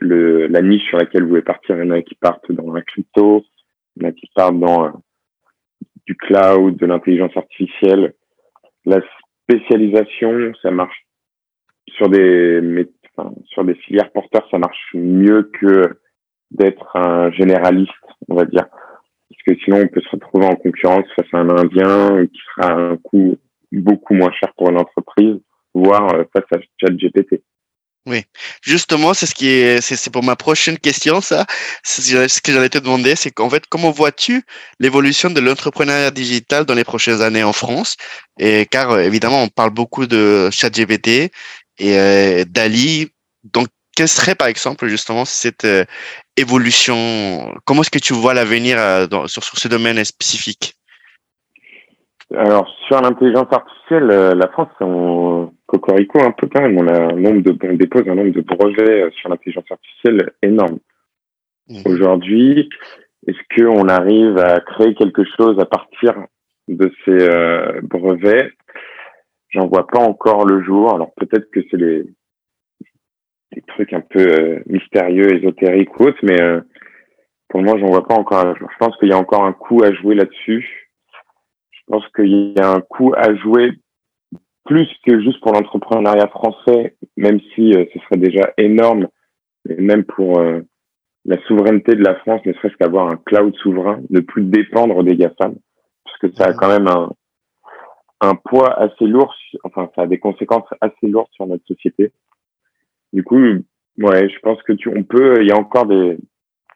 le, 0.00 0.46
la 0.46 0.62
niche 0.62 0.88
sur 0.88 0.98
laquelle 0.98 1.22
vous 1.22 1.30
voulez 1.30 1.42
partir. 1.42 1.76
Il 1.76 1.86
y 1.86 1.88
en 1.88 1.94
a 1.94 2.02
qui 2.02 2.14
partent 2.16 2.50
dans 2.50 2.72
la 2.72 2.82
crypto, 2.82 3.44
il 3.96 4.02
y 4.02 4.06
en 4.06 4.08
a 4.08 4.12
qui 4.12 4.28
partent 4.34 4.58
dans 4.58 4.86
euh, 4.86 4.90
du 6.06 6.16
cloud, 6.16 6.76
de 6.76 6.86
l'intelligence 6.86 7.36
artificielle. 7.36 8.14
La 8.86 9.00
spécialisation, 9.42 10.52
ça 10.62 10.70
marche 10.70 11.06
sur 11.96 12.08
des 12.08 12.60
sur 13.46 13.64
des 13.64 13.74
filières 13.74 14.10
porteurs, 14.12 14.46
ça 14.50 14.58
marche 14.58 14.90
mieux 14.94 15.50
que 15.60 15.98
d'être 16.50 16.96
un 16.96 17.30
généraliste, 17.32 17.92
on 18.28 18.34
va 18.34 18.44
dire. 18.44 18.66
Parce 19.30 19.42
que 19.46 19.64
sinon, 19.64 19.82
on 19.82 19.88
peut 19.88 20.00
se 20.00 20.10
retrouver 20.10 20.46
en 20.46 20.56
concurrence 20.56 21.06
face 21.16 21.26
à 21.32 21.38
un 21.38 21.50
Indien 21.50 22.26
qui 22.26 22.40
sera 22.54 22.72
un 22.72 22.96
coût 22.96 23.36
beaucoup 23.72 24.14
moins 24.14 24.32
cher 24.32 24.52
pour 24.56 24.70
une 24.70 24.78
entreprise, 24.78 25.38
voire 25.74 26.14
euh, 26.14 26.24
face 26.32 26.46
à 26.52 26.58
ChatGPT. 26.80 27.42
Oui, 28.06 28.24
justement, 28.62 29.12
c'est 29.12 29.26
ce 29.26 29.34
qui 29.34 29.48
est, 29.48 29.82
c'est 29.82 30.10
pour 30.10 30.24
ma 30.24 30.34
prochaine 30.34 30.78
question, 30.78 31.20
ça. 31.20 31.44
Ce 31.84 32.40
que 32.40 32.52
j'allais 32.52 32.70
te 32.70 32.78
demander, 32.78 33.14
c'est 33.16 33.30
qu'en 33.30 33.50
fait, 33.50 33.66
comment 33.68 33.90
vois-tu 33.90 34.44
l'évolution 34.80 35.28
de 35.28 35.40
l'entrepreneuriat 35.40 36.10
digital 36.10 36.64
dans 36.64 36.72
les 36.74 36.84
prochaines 36.84 37.20
années 37.20 37.42
en 37.42 37.52
France? 37.52 37.96
Et 38.38 38.64
car 38.64 38.92
euh, 38.92 39.00
évidemment, 39.00 39.42
on 39.42 39.48
parle 39.48 39.70
beaucoup 39.70 40.06
de 40.06 40.48
ChatGPT 40.50 41.30
et 41.78 41.98
euh, 41.98 42.44
d'Ali. 42.44 43.10
Donc, 43.44 43.68
quelle 43.96 44.08
serait, 44.08 44.34
par 44.34 44.48
exemple, 44.48 44.86
justement 44.86 45.24
cette 45.24 45.64
euh, 45.64 45.84
évolution 46.36 47.54
Comment 47.64 47.82
est-ce 47.82 47.90
que 47.90 47.98
tu 47.98 48.12
vois 48.12 48.34
l'avenir 48.34 48.78
sur, 49.26 49.42
sur 49.42 49.58
ce 49.58 49.68
domaine 49.68 50.04
spécifique? 50.04 50.74
Alors, 52.34 52.68
sur 52.86 53.00
l'intelligence 53.00 53.48
artificielle, 53.50 54.06
la 54.06 54.48
France, 54.48 54.68
on, 54.80 55.50
cocorico 55.68 56.20
un 56.20 56.32
peu 56.32 56.48
quand 56.52 56.62
même. 56.62 56.78
On 56.78 56.88
a 56.88 57.12
un 57.12 57.16
nombre 57.16 57.42
de, 57.42 57.56
on 57.62 57.74
dépose 57.74 58.08
un 58.08 58.14
nombre 58.14 58.32
de 58.32 58.40
brevets 58.40 59.04
euh, 59.04 59.10
sur 59.12 59.28
l'intelligence 59.28 59.70
artificielle 59.70 60.32
énorme. 60.42 60.78
Mmh. 61.68 61.82
Aujourd'hui, 61.84 62.68
est-ce 63.26 63.38
qu'on 63.54 63.88
arrive 63.88 64.38
à 64.38 64.60
créer 64.60 64.94
quelque 64.94 65.22
chose 65.36 65.60
à 65.60 65.66
partir 65.66 66.14
de 66.66 66.90
ces 67.04 67.28
euh, 67.28 67.80
brevets? 67.82 68.50
J'en 69.50 69.66
vois 69.66 69.86
pas 69.86 70.00
encore 70.00 70.46
le 70.46 70.62
jour. 70.62 70.94
Alors 70.94 71.12
peut-être 71.14 71.50
que 71.50 71.60
c'est 71.70 71.76
les, 71.76 72.04
des 73.52 73.62
trucs 73.62 73.92
un 73.92 74.00
peu 74.00 74.20
euh, 74.20 74.62
mystérieux, 74.66 75.34
ésotériques 75.34 75.98
ou 75.98 76.04
autres, 76.04 76.18
mais 76.22 76.38
pour 77.48 77.62
moi, 77.62 77.78
j'en 77.78 77.86
vois 77.86 78.06
pas 78.06 78.14
encore 78.14 78.54
Je 78.56 78.78
pense 78.78 78.96
qu'il 78.98 79.08
y 79.08 79.12
a 79.12 79.18
encore 79.18 79.44
un 79.44 79.52
coup 79.52 79.82
à 79.82 79.92
jouer 79.92 80.14
là-dessus. 80.14 80.90
Je 81.70 81.80
pense 81.86 82.04
qu'il 82.14 82.54
y 82.56 82.60
a 82.60 82.70
un 82.70 82.80
coup 82.80 83.14
à 83.16 83.34
jouer 83.34 83.72
plus 84.68 84.88
que 85.06 85.20
juste 85.22 85.40
pour 85.40 85.52
l'entrepreneuriat 85.52 86.28
français, 86.28 86.94
même 87.16 87.40
si 87.54 87.72
euh, 87.72 87.86
ce 87.92 87.98
serait 88.00 88.18
déjà 88.18 88.52
énorme, 88.58 89.08
et 89.66 89.80
même 89.80 90.04
pour 90.04 90.38
euh, 90.38 90.60
la 91.24 91.40
souveraineté 91.46 91.94
de 91.94 92.04
la 92.04 92.16
France, 92.16 92.42
ne 92.44 92.52
serait-ce 92.52 92.76
qu'avoir 92.76 93.10
un 93.10 93.16
cloud 93.16 93.54
souverain, 93.56 94.00
ne 94.10 94.20
plus 94.20 94.44
dépendre 94.44 95.02
des 95.02 95.16
GAFAM, 95.16 95.56
parce 96.04 96.18
que 96.20 96.30
ça 96.32 96.48
a 96.48 96.52
quand 96.52 96.68
même 96.68 96.86
un, 96.86 97.10
un 98.20 98.34
poids 98.34 98.78
assez 98.78 99.06
lourd, 99.06 99.34
enfin 99.64 99.90
ça 99.94 100.02
a 100.02 100.06
des 100.06 100.18
conséquences 100.18 100.68
assez 100.80 101.06
lourdes 101.06 101.30
sur 101.32 101.46
notre 101.46 101.66
société. 101.66 102.12
Du 103.12 103.22
coup, 103.22 103.36
ouais, 103.36 104.28
je 104.28 104.38
pense 104.40 104.62
que 104.62 104.72
tu, 104.72 104.88
on 104.88 105.02
peut, 105.02 105.40
il 105.40 105.48
y 105.48 105.52
a 105.52 105.56
encore 105.56 105.86
des, 105.86 106.18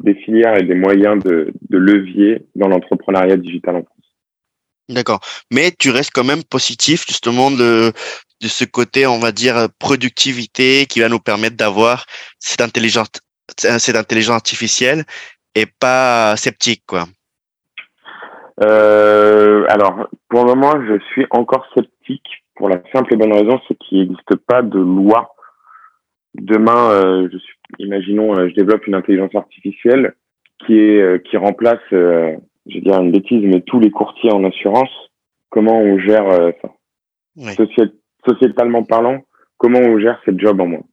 des 0.01 0.15
filières 0.15 0.57
et 0.57 0.63
des 0.63 0.75
moyens 0.75 1.23
de, 1.23 1.53
de 1.69 1.79
levier 1.79 2.47
dans 2.55 2.69
l'entrepreneuriat 2.69 3.37
digital 3.37 3.77
en 3.77 3.83
France. 3.83 3.99
D'accord. 4.89 5.21
Mais 5.53 5.73
tu 5.79 5.91
restes 5.91 6.13
quand 6.13 6.25
même 6.25 6.45
positif 6.45 7.05
justement 7.07 7.51
de, 7.51 7.93
de 8.41 8.49
ce 8.49 8.65
côté, 8.65 9.07
on 9.07 9.19
va 9.19 9.33
dire, 9.33 9.69
productivité 9.79 10.87
qui 10.87 11.01
va 11.01 11.09
nous 11.09 11.21
permettre 11.21 11.57
d'avoir 11.57 12.07
cette 12.39 12.61
intelligence, 12.61 13.09
cette 13.57 13.97
intelligence 13.97 14.37
artificielle 14.37 15.05
et 15.55 15.67
pas 15.67 16.37
sceptique, 16.37 16.83
quoi. 16.87 17.07
Euh, 18.61 19.65
alors, 19.69 20.09
pour 20.29 20.45
le 20.45 20.55
moment, 20.55 20.73
je 20.87 20.99
suis 21.13 21.27
encore 21.31 21.67
sceptique 21.75 22.45
pour 22.57 22.69
la 22.69 22.83
simple 22.93 23.15
et 23.15 23.17
bonne 23.17 23.33
raison, 23.33 23.61
c'est 23.67 23.77
qu'il 23.79 24.01
n'existe 24.01 24.37
pas 24.47 24.63
de 24.63 24.79
loi. 24.79 25.35
Demain, 26.35 26.91
euh, 26.91 27.29
je 27.33 27.39
suis, 27.39 27.57
imaginons, 27.79 28.39
euh, 28.39 28.49
je 28.49 28.55
développe 28.55 28.87
une 28.87 28.95
intelligence 28.95 29.35
artificielle 29.35 30.15
qui 30.65 30.79
est 30.79 31.27
qui 31.27 31.37
remplace 31.37 31.81
je 32.67 32.75
vais 32.75 32.81
dire 32.81 33.01
une 33.01 33.13
bêtise, 33.13 33.43
mais 33.45 33.61
tous 33.61 33.81
les 33.81 33.91
courtiers 33.91 34.33
en 34.33 34.45
assurance, 34.45 34.91
comment 35.51 35.79
on 35.79 35.99
gère 35.99 36.29
euh, 36.29 36.51
ça 36.61 36.71
Oui. 37.37 37.53
Sociétalement 38.25 38.85
parlant, 38.85 39.23
comment 39.59 39.81
on 39.81 39.99
gère 39.99 40.21
cette 40.25 40.39
job 40.39 40.61
en 40.61 40.67
moins? 40.67 40.85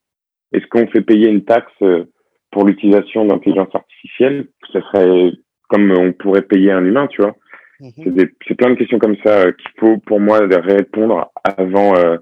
Est-ce 0.51 0.65
qu'on 0.65 0.87
fait 0.87 1.01
payer 1.01 1.29
une 1.29 1.45
taxe 1.45 1.71
euh, 1.83 2.05
pour 2.51 2.65
l'utilisation 2.65 3.25
d'intelligence 3.25 3.73
artificielle? 3.73 4.47
Ça 4.73 4.81
serait 4.81 5.31
comme 5.67 5.91
on 5.91 6.11
pourrait 6.13 6.41
payer 6.41 6.71
un 6.71 6.83
humain, 6.83 7.05
tu 7.05 7.21
vois. 7.21 7.35
Mhm. 7.79 8.29
C'est 8.47 8.55
plein 8.55 8.71
de 8.71 8.75
questions 8.75 8.99
comme 8.99 9.15
ça 9.23 9.41
euh, 9.41 9.51
qu'il 9.53 9.71
faut 9.79 9.97
pour 9.99 10.19
moi 10.19 10.47
de 10.47 10.55
répondre 10.55 11.31
avant 11.43 11.95
euh, 11.95 12.17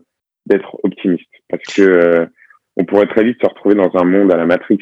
d'être 0.46 0.78
optimiste, 0.84 1.30
parce 1.50 1.64
que 1.64 1.82
euh, 1.82 2.26
on 2.76 2.86
pourrait 2.86 3.08
très 3.08 3.24
vite 3.24 3.38
se 3.42 3.48
retrouver 3.48 3.76
dans 3.76 3.92
un 3.96 4.04
monde 4.04 4.32
à 4.32 4.38
la 4.38 4.46
Matrix. 4.46 4.80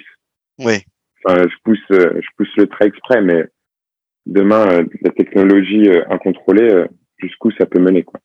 Oui. 0.60 0.84
Enfin, 1.24 1.44
je 1.44 1.56
pousse, 1.64 1.86
je 1.90 2.28
pousse 2.38 2.56
le 2.58 2.68
trait 2.68 2.88
exprès, 2.88 3.22
mais 3.22 3.46
demain, 4.26 4.68
euh, 4.70 4.86
la 5.02 5.12
technologie 5.12 5.90
euh, 5.90 6.04
incontrôlée, 6.10 6.70
euh, 6.70 6.88
jusqu'où 7.18 7.52
ça 7.52 7.66
peut 7.66 7.80
mener, 7.80 8.04
quoi. 8.04 8.20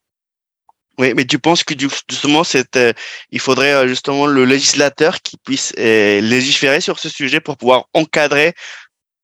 Oui, 0.99 1.13
mais 1.15 1.25
tu 1.25 1.39
penses 1.39 1.63
que 1.63 1.73
justement, 1.79 2.43
c'est, 2.43 2.75
euh, 2.75 2.91
il 3.31 3.39
faudrait 3.39 3.73
euh, 3.73 3.87
justement 3.87 4.27
le 4.27 4.45
législateur 4.45 5.21
qui 5.21 5.37
puisse 5.37 5.73
euh, 5.79 6.21
légiférer 6.21 6.81
sur 6.81 6.99
ce 6.99 7.09
sujet 7.09 7.39
pour 7.39 7.57
pouvoir 7.57 7.87
encadrer 7.93 8.53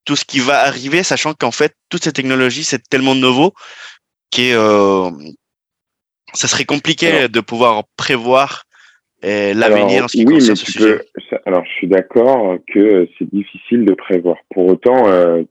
tout 0.08 0.16
ce 0.16 0.24
qui 0.26 0.40
va 0.40 0.62
arriver, 0.62 1.04
sachant 1.04 1.34
qu'en 1.34 1.52
fait, 1.52 1.74
toutes 1.90 2.06
ces 2.06 2.14
technologies, 2.14 2.64
c'est 2.64 2.82
tellement 2.90 3.14
nouveau 3.14 3.52
que 4.32 4.54
euh, 4.56 5.12
ça 6.34 6.48
serait 6.48 6.64
compliqué 6.66 7.12
Alors- 7.12 7.30
de 7.30 7.40
pouvoir 7.42 7.84
prévoir 7.98 8.64
euh, 9.26 9.54
l'avenir 9.54 10.06
en 10.06 10.08
ce 10.08 10.16
qui 10.16 10.26
oui, 10.26 10.36
mais 10.36 10.40
concerne 10.40 10.56
ce 10.56 10.72
sujet. 10.72 11.00
peux. 11.30 11.38
alors, 11.46 11.64
je 11.66 11.72
suis 11.72 11.88
d'accord 11.88 12.58
que 12.74 13.08
c'est 13.20 13.30
difficile 13.34 13.84
de 13.84 13.94
prévoir. 13.96 14.38
Pour 14.52 14.68
autant, 14.68 15.10
euh, 15.10 15.44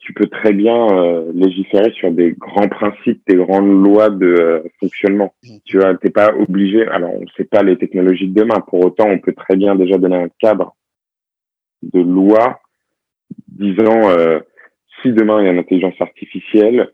tu 0.00 0.12
peux 0.12 0.26
très 0.26 0.52
bien 0.52 0.76
euh, 0.90 1.32
légiférer 1.34 1.92
sur 1.92 2.10
des 2.12 2.32
grands 2.32 2.68
principes, 2.68 3.22
des 3.26 3.36
grandes 3.36 3.82
lois 3.82 4.10
de 4.10 4.62
fonctionnement. 4.78 5.34
Tu 5.64 5.78
vois, 5.78 5.94
t'es 5.96 6.10
pas 6.10 6.34
obligé. 6.34 6.86
Alors, 6.88 7.14
on 7.14 7.20
ne 7.22 7.30
sait 7.36 7.44
pas 7.44 7.62
les 7.62 7.78
technologies 7.78 8.28
de 8.28 8.34
demain. 8.40 8.60
Pour 8.68 8.84
autant, 8.84 9.08
on 9.08 9.18
peut 9.20 9.34
très 9.34 9.56
bien 9.56 9.74
déjà 9.74 9.96
donner 9.96 10.16
un 10.16 10.28
cadre 10.38 10.76
de 11.82 12.00
loi 12.00 12.60
disant 13.48 14.10
euh, 14.10 14.40
si 15.02 15.12
demain 15.12 15.40
il 15.40 15.46
y 15.46 15.48
a 15.48 15.52
une 15.52 15.58
intelligence 15.58 16.00
artificielle, 16.00 16.90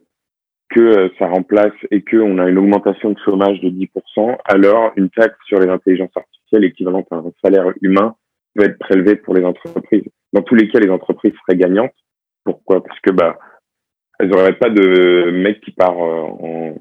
que 0.71 0.81
euh, 0.81 1.09
ça 1.19 1.29
remplace 1.29 1.75
et 1.91 2.03
que 2.03 2.17
on 2.17 2.39
a 2.39 2.49
une 2.49 2.59
augmentation 2.59 3.11
de 3.11 3.19
chômage 3.25 3.61
de 3.61 3.69
10%, 3.69 4.39
alors 4.45 4.93
une 4.97 5.11
taxe 5.11 5.37
sur 5.47 5.61
les 5.61 5.69
intelligences 5.69 6.17
artificielles 6.17 6.65
équivalente 6.65 7.07
à 7.11 7.17
un 7.17 7.33
salaire 7.45 7.73
humain 7.83 8.17
va 8.57 8.65
être 8.65 8.79
prélevée 8.79 9.17
pour 9.17 9.35
les 9.35 9.45
entreprises. 9.45 10.05
Dans 10.33 10.43
tous 10.43 10.55
les 10.55 10.69
cas, 10.69 10.79
les 10.79 10.91
entreprises 10.91 11.33
seraient 11.47 11.59
gagnantes. 11.59 11.95
Pourquoi? 12.45 12.83
Parce 12.83 12.99
que 13.01 13.11
bah 13.11 13.39
elles 14.19 14.29
n'auraient 14.29 14.59
pas 14.59 14.71
de 14.71 15.31
mec 15.31 15.61
qui 15.62 15.73
part 15.73 15.99
euh, 15.99 16.21
en, 16.23 16.75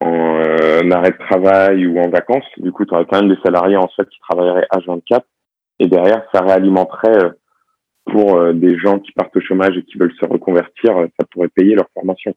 en 0.00 0.40
euh, 0.40 0.90
arrêt 0.90 1.10
de 1.10 1.18
travail 1.18 1.86
ou 1.86 1.98
en 1.98 2.08
vacances. 2.08 2.46
Du 2.58 2.72
coup, 2.72 2.84
tu 2.84 2.94
aurais 2.94 3.06
quand 3.06 3.20
même 3.20 3.34
des 3.34 3.40
salariés 3.42 3.76
en 3.76 3.88
fait 3.88 4.08
qui 4.08 4.18
travailleraient 4.20 4.66
H24 4.72 5.22
et 5.80 5.86
derrière, 5.86 6.26
ça 6.32 6.42
réalimenterait 6.42 7.24
euh, 7.24 7.30
pour 8.10 8.36
euh, 8.36 8.52
des 8.52 8.78
gens 8.78 8.98
qui 8.98 9.12
partent 9.12 9.36
au 9.36 9.40
chômage 9.40 9.76
et 9.76 9.82
qui 9.82 9.98
veulent 9.98 10.14
se 10.20 10.26
reconvertir, 10.26 10.96
euh, 10.96 11.06
ça 11.18 11.26
pourrait 11.30 11.48
payer 11.48 11.74
leur 11.74 11.86
formation. 11.94 12.34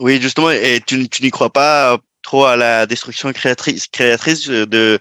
Oui, 0.00 0.20
justement, 0.20 0.50
et 0.50 0.80
tu, 0.86 1.08
tu 1.08 1.22
n'y 1.22 1.30
crois 1.30 1.50
pas 1.50 1.98
trop 2.22 2.44
à 2.44 2.56
la 2.56 2.86
destruction 2.86 3.32
créatrice, 3.32 3.86
créatrice 3.88 4.48
de, 4.48 4.98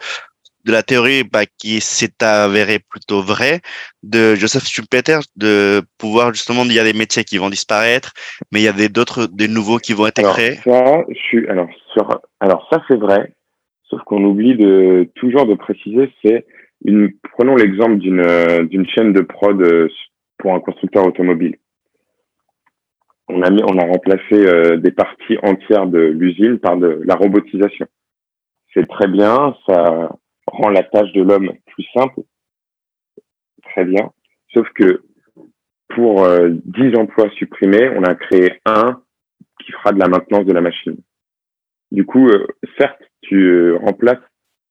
de 0.65 0.71
la 0.71 0.83
théorie 0.83 1.23
bah, 1.23 1.45
qui 1.57 1.81
s'est 1.81 2.11
avérée 2.21 2.79
plutôt 2.79 3.21
vraie 3.21 3.61
de 4.03 4.35
Joseph 4.35 4.65
Schumpeter 4.67 5.19
de 5.35 5.81
pouvoir 5.97 6.33
justement 6.33 6.63
il 6.63 6.73
y 6.73 6.79
a 6.79 6.83
des 6.83 6.93
métiers 6.93 7.23
qui 7.23 7.37
vont 7.37 7.49
disparaître, 7.49 8.13
mais 8.51 8.59
il 8.59 8.63
y 8.63 8.67
a 8.67 8.73
des 8.73 8.89
d'autres 8.89 9.27
des 9.27 9.47
nouveaux 9.47 9.77
qui 9.77 9.93
vont 9.93 10.07
être 10.07 10.19
Alors 10.19 10.33
créés. 10.33 10.59
ça, 10.63 11.03
je 11.09 11.19
suis 11.19 11.47
alors 11.47 11.69
sur 11.93 12.21
alors 12.39 12.67
ça 12.71 12.81
c'est 12.87 12.97
vrai, 12.97 13.33
sauf 13.89 14.01
qu'on 14.03 14.23
oublie 14.23 14.55
de 14.55 15.09
toujours 15.15 15.45
de 15.45 15.55
préciser 15.55 16.11
c'est 16.23 16.45
prenons 17.33 17.55
l'exemple 17.55 17.97
d'une 17.97 18.21
euh, 18.21 18.63
d'une 18.63 18.87
chaîne 18.87 19.13
de 19.13 19.21
prod 19.21 19.61
euh, 19.61 19.87
pour 20.37 20.53
un 20.53 20.59
constructeur 20.59 21.05
automobile. 21.05 21.57
On 23.27 23.41
a 23.41 23.49
mis 23.49 23.61
on 23.63 23.77
a 23.77 23.85
remplacé 23.85 24.33
euh, 24.33 24.77
des 24.77 24.91
parties 24.91 25.37
entières 25.43 25.87
de 25.87 25.99
l'usine 25.99 26.59
par 26.59 26.77
de 26.77 27.01
la 27.05 27.15
robotisation. 27.15 27.87
C'est 28.73 28.87
très 28.87 29.07
bien, 29.07 29.55
ça 29.67 30.09
rend 30.47 30.69
la 30.69 30.83
tâche 30.83 31.11
de 31.13 31.21
l'homme 31.21 31.51
plus 31.67 31.85
simple. 31.93 32.21
Très 33.63 33.85
bien. 33.85 34.11
Sauf 34.53 34.67
que 34.73 35.03
pour 35.89 36.23
euh, 36.23 36.49
10 36.65 36.97
emplois 36.97 37.29
supprimés, 37.31 37.89
on 37.89 38.03
a 38.03 38.15
créé 38.15 38.59
un 38.65 39.01
qui 39.63 39.71
fera 39.71 39.91
de 39.91 39.99
la 39.99 40.07
maintenance 40.07 40.45
de 40.45 40.53
la 40.53 40.61
machine. 40.61 40.97
Du 41.91 42.05
coup, 42.05 42.29
certes, 42.79 43.03
tu 43.21 43.73
remplaces, 43.73 44.23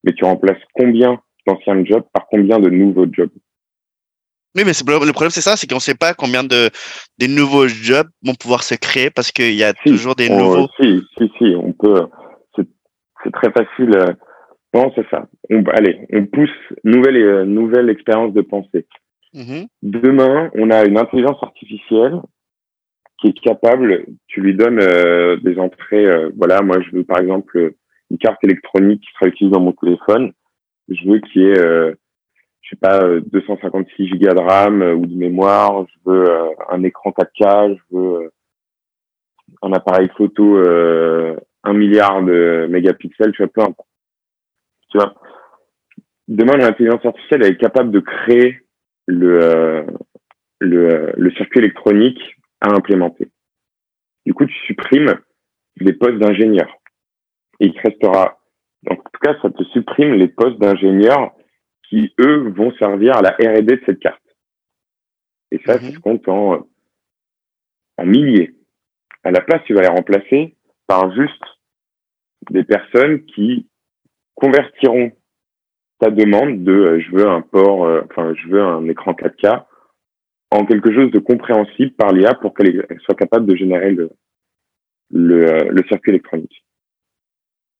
mais 0.03 0.13
tu 0.13 0.25
remplaces 0.25 0.63
combien 0.75 1.21
d'anciens 1.47 1.85
jobs 1.85 2.05
par 2.13 2.27
combien 2.31 2.59
de 2.59 2.69
nouveaux 2.71 3.07
jobs 3.11 3.31
Oui, 4.57 4.63
mais 4.65 4.73
le 4.73 5.13
problème 5.13 5.31
c'est 5.31 5.41
ça, 5.41 5.57
c'est 5.57 5.67
qu'on 5.69 5.77
ne 5.77 5.81
sait 5.81 5.95
pas 5.95 6.15
combien 6.15 6.43
de 6.45 6.71
des 7.19 7.29
nouveaux 7.29 7.69
jobs 7.69 8.09
vont 8.25 8.35
pouvoir 8.35 8.63
se 8.63 8.75
créer 8.75 9.11
parce 9.11 9.33
qu'il 9.33 9.55
y 9.55 9.65
a 9.65 9.73
Si, 9.85 9.91
toujours 9.91 10.15
des 10.15 10.29
on- 10.31 10.39
nouveaux. 10.39 10.69
Si, 10.81 11.01
si, 11.19 11.31
si, 11.39 11.55
on 11.57 11.73
peut. 11.73 12.07
C'est 12.57 12.67
c'est 13.25 13.33
très 13.33 13.51
facile. 13.53 13.95
euh, 13.97 14.13
Non, 14.75 14.93
c'est 14.95 15.07
ça. 15.11 15.27
On, 15.51 15.63
allez, 15.73 16.07
on 16.13 16.27
pousse 16.27 16.51
nouvelle 16.85 17.17
euh, 17.17 17.45
nouvelle 17.45 17.91
expérience 17.91 18.33
de 18.33 18.41
pensée. 18.43 18.87
Mhm. 19.35 19.67
Demain, 19.83 20.51
on 20.55 20.71
a 20.71 20.85
une 20.85 20.99
intelligence 20.99 21.43
artificielle 21.43 22.21
qui 23.21 23.29
est 23.29 23.41
capable, 23.41 24.07
tu 24.29 24.41
lui 24.41 24.55
donnes 24.55 24.81
euh, 24.81 25.37
des 25.45 25.59
entrées, 25.59 26.07
euh, 26.07 26.31
voilà, 26.37 26.63
moi 26.63 26.79
je 26.81 26.91
veux 26.97 27.05
par 27.05 27.19
exemple 27.21 27.75
une 28.11 28.17
carte 28.19 28.43
électronique 28.43 29.03
qui 29.03 29.11
sera 29.13 29.27
utilisée 29.29 29.53
dans 29.53 29.61
mon 29.61 29.73
téléphone, 29.73 30.33
je 30.91 31.09
veux 31.09 31.21
qu'il 31.21 31.43
y 31.43 31.47
ait, 31.47 31.59
euh, 31.59 31.95
je 32.63 32.71
sais 32.71 32.77
pas, 32.77 33.03
euh, 33.03 33.21
256 33.33 34.09
gigas 34.09 34.35
de 34.35 34.41
RAM 34.41 34.83
euh, 34.83 34.95
ou 34.95 35.07
de 35.07 35.15
mémoire, 35.15 35.87
je 35.87 36.11
veux 36.11 36.31
euh, 36.31 36.51
un 36.69 36.83
écran 36.83 37.11
4K, 37.11 37.77
je 37.77 37.97
veux 37.97 38.25
euh, 38.25 38.33
un 39.63 39.73
appareil 39.73 40.09
photo 40.17 40.57
euh, 40.57 41.37
1 41.65 41.73
milliard 41.75 42.23
de 42.23 42.67
mégapixels, 42.71 43.33
tu 43.33 43.43
vois, 43.43 43.53
peu. 43.53 43.73
Tu 44.91 44.99
vois, 44.99 45.15
demain 46.27 46.57
l'intelligence 46.57 47.05
artificielle 47.05 47.45
elle 47.45 47.53
est 47.53 47.57
capable 47.61 47.91
de 47.93 48.01
créer 48.01 48.61
le, 49.07 49.43
euh, 49.43 49.83
le, 50.59 51.13
le 51.17 51.31
circuit 51.33 51.61
électronique 51.61 52.21
à 52.61 52.75
implémenter. 52.75 53.29
Du 54.27 54.35
coup, 54.35 54.47
tu 54.47 54.55
supprimes 54.67 55.15
les 55.77 55.93
postes 55.93 56.19
d'ingénieurs. 56.19 56.77
Et 57.61 57.67
il 57.67 57.75
te 57.75 57.81
restera, 57.83 58.40
tout 59.21 59.33
cas, 59.33 59.39
ça 59.43 59.51
te 59.51 59.63
supprime 59.65 60.15
les 60.15 60.29
postes 60.29 60.59
d'ingénieurs 60.59 61.33
qui, 61.89 62.15
eux, 62.21 62.49
vont 62.51 62.73
servir 62.79 63.17
à 63.17 63.23
la 63.23 63.31
R&D 63.31 63.63
de 63.63 63.83
cette 63.87 64.01
carte. 64.01 64.23
Et 65.51 65.61
ça, 65.67 65.75
Mhm. 65.75 65.89
ça 65.91 65.95
se 65.95 65.99
compte 66.01 66.29
en, 66.29 66.67
en 67.99 68.07
milliers. 68.07 68.55
À 69.25 69.31
la 69.31 69.41
place, 69.41 69.63
tu 69.67 69.75
vas 69.75 69.83
les 69.83 69.89
remplacer 69.89 70.57
par 70.87 71.13
juste 71.15 71.43
des 72.51 72.65
personnes 72.65 73.25
qui 73.27 73.69
convertiront 74.35 75.13
ta 75.99 76.11
demande 76.11 76.65
de 76.65 76.73
euh, 76.73 77.01
je 77.01 77.11
veux 77.11 77.29
un 77.29 77.43
port, 77.43 77.85
euh, 77.85 78.01
enfin 78.07 78.33
je 78.35 78.49
veux 78.49 78.63
un 78.63 78.89
écran 78.89 79.13
4K 79.13 79.67
en 80.51 80.65
quelque 80.65 80.93
chose 80.95 81.11
de 81.11 81.19
compréhensible 81.19 81.93
par 81.93 82.13
l'IA 82.13 82.35
pour 82.35 82.55
qu'elle 82.55 82.87
elle 82.89 83.01
soit 83.01 83.15
capable 83.15 83.45
de 83.45 83.55
générer 83.55 83.91
le, 83.91 84.11
le, 85.11 85.45
euh, 85.45 85.69
le 85.71 85.83
circuit 85.89 86.11
électronique. 86.11 86.65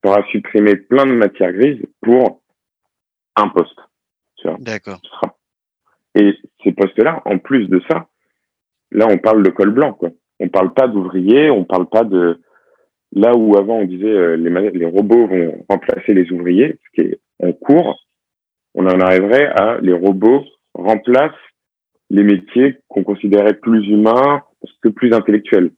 Tu 0.03 0.09
auras 0.09 0.23
supprimé 0.31 0.77
plein 0.77 1.07
de 1.07 1.13
matières 1.13 1.53
grises 1.53 1.83
pour 2.01 2.43
un 3.37 3.49
poste. 3.49 3.79
Tu 4.37 4.49
vois, 4.49 4.57
D'accord. 4.61 5.01
Et 6.15 6.35
ces 6.65 6.73
postes-là, 6.73 7.23
en 7.25 7.39
plus 7.39 7.69
de 7.69 7.81
ça, 7.89 8.09
là 8.91 9.07
on 9.09 9.19
parle 9.19 9.43
de 9.43 9.51
col 9.51 9.71
blanc. 9.71 9.93
Quoi. 9.93 10.11
On 10.41 10.49
parle 10.49 10.73
pas 10.73 10.89
d'ouvriers, 10.89 11.51
on 11.51 11.65
parle 11.65 11.89
pas 11.89 12.05
de 12.05 12.41
là 13.13 13.35
où 13.37 13.57
avant 13.57 13.79
on 13.79 13.85
disait 13.85 14.07
euh, 14.07 14.37
les, 14.37 14.71
les 14.71 14.87
robots 14.87 15.27
vont 15.27 15.65
remplacer 15.69 16.15
les 16.15 16.31
ouvriers, 16.33 16.79
ce 16.85 17.03
qui 17.03 17.09
est 17.09 17.21
en 17.43 17.53
cours, 17.53 18.07
on 18.75 18.87
en 18.87 19.01
arriverait 19.01 19.47
à 19.47 19.79
les 19.81 19.93
robots 19.93 20.45
remplacent 20.75 21.33
les 22.11 22.23
métiers 22.23 22.79
qu'on 22.89 23.05
considérait 23.05 23.55
plus 23.55 23.87
humains 23.89 24.43
parce 24.61 24.75
que 24.83 24.89
plus 24.89 25.13
intellectuels. 25.13 25.73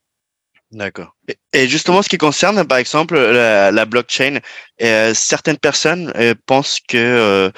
D'accord. 0.71 1.12
Et- 1.53 1.69
justement, 1.69 2.03
ce 2.03 2.09
qui 2.09 2.19
concerne, 2.19 2.65
par 2.67 2.79
exemple, 2.79 3.17
la, 3.19 3.85
blockchain, 3.85 4.39
euh, 4.83 5.15
certaines 5.15 5.59
personnes 5.59 6.13
euh, 6.17 6.35
pensent 6.47 6.79
que 6.89 6.97
euh, 6.99 7.51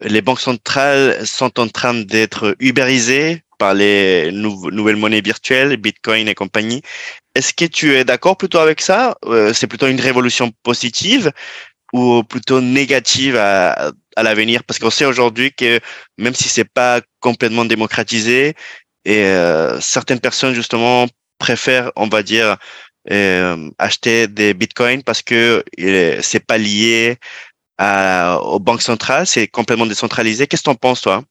les 0.00 0.22
banques 0.22 0.40
centrales 0.40 1.26
sont 1.26 1.58
en 1.58 1.68
train 1.68 1.94
d'être 1.94 2.54
ubérisées 2.60 3.42
par 3.58 3.74
les 3.74 4.30
nou- 4.30 4.70
nouvelles 4.70 4.96
monnaies 4.96 5.20
virtuelles, 5.20 5.76
Bitcoin 5.76 6.28
et 6.28 6.34
compagnie. 6.34 6.82
Est-ce 7.34 7.54
que 7.54 7.64
tu 7.64 7.96
es 7.96 8.04
d'accord 8.04 8.36
plutôt 8.36 8.58
avec 8.58 8.80
ça? 8.80 9.16
Euh, 9.26 9.52
C'est 9.52 9.66
plutôt 9.66 9.88
une 9.88 10.00
révolution 10.00 10.52
positive 10.62 11.32
ou 11.92 12.22
plutôt 12.24 12.60
négative 12.60 13.36
à, 13.36 13.92
à 14.16 14.22
l'avenir? 14.22 14.64
Parce 14.64 14.78
qu'on 14.78 14.90
sait 14.90 15.06
aujourd'hui 15.06 15.52
que 15.52 15.80
même 16.18 16.34
si 16.34 16.48
c'est 16.48 16.64
pas 16.70 17.00
complètement 17.20 17.64
démocratisé, 17.64 18.54
euh, 19.08 19.80
certaines 19.80 20.20
personnes 20.20 20.54
justement 20.54 21.06
préfèrent, 21.38 21.92
on 21.96 22.08
va 22.08 22.22
dire, 22.22 22.56
euh, 23.10 23.70
acheter 23.78 24.26
des 24.26 24.54
bitcoins 24.54 25.02
parce 25.02 25.22
que 25.22 25.62
c'est 26.20 26.44
pas 26.44 26.58
lié 26.58 27.16
à, 27.78 28.40
aux 28.42 28.58
banques 28.58 28.82
centrales, 28.82 29.26
c'est 29.26 29.48
complètement 29.48 29.86
décentralisé. 29.86 30.46
Qu'est-ce 30.46 30.62
que 30.62 30.70
tu 30.70 30.74
en 30.74 30.74
penses, 30.74 31.02
toi? 31.02 31.22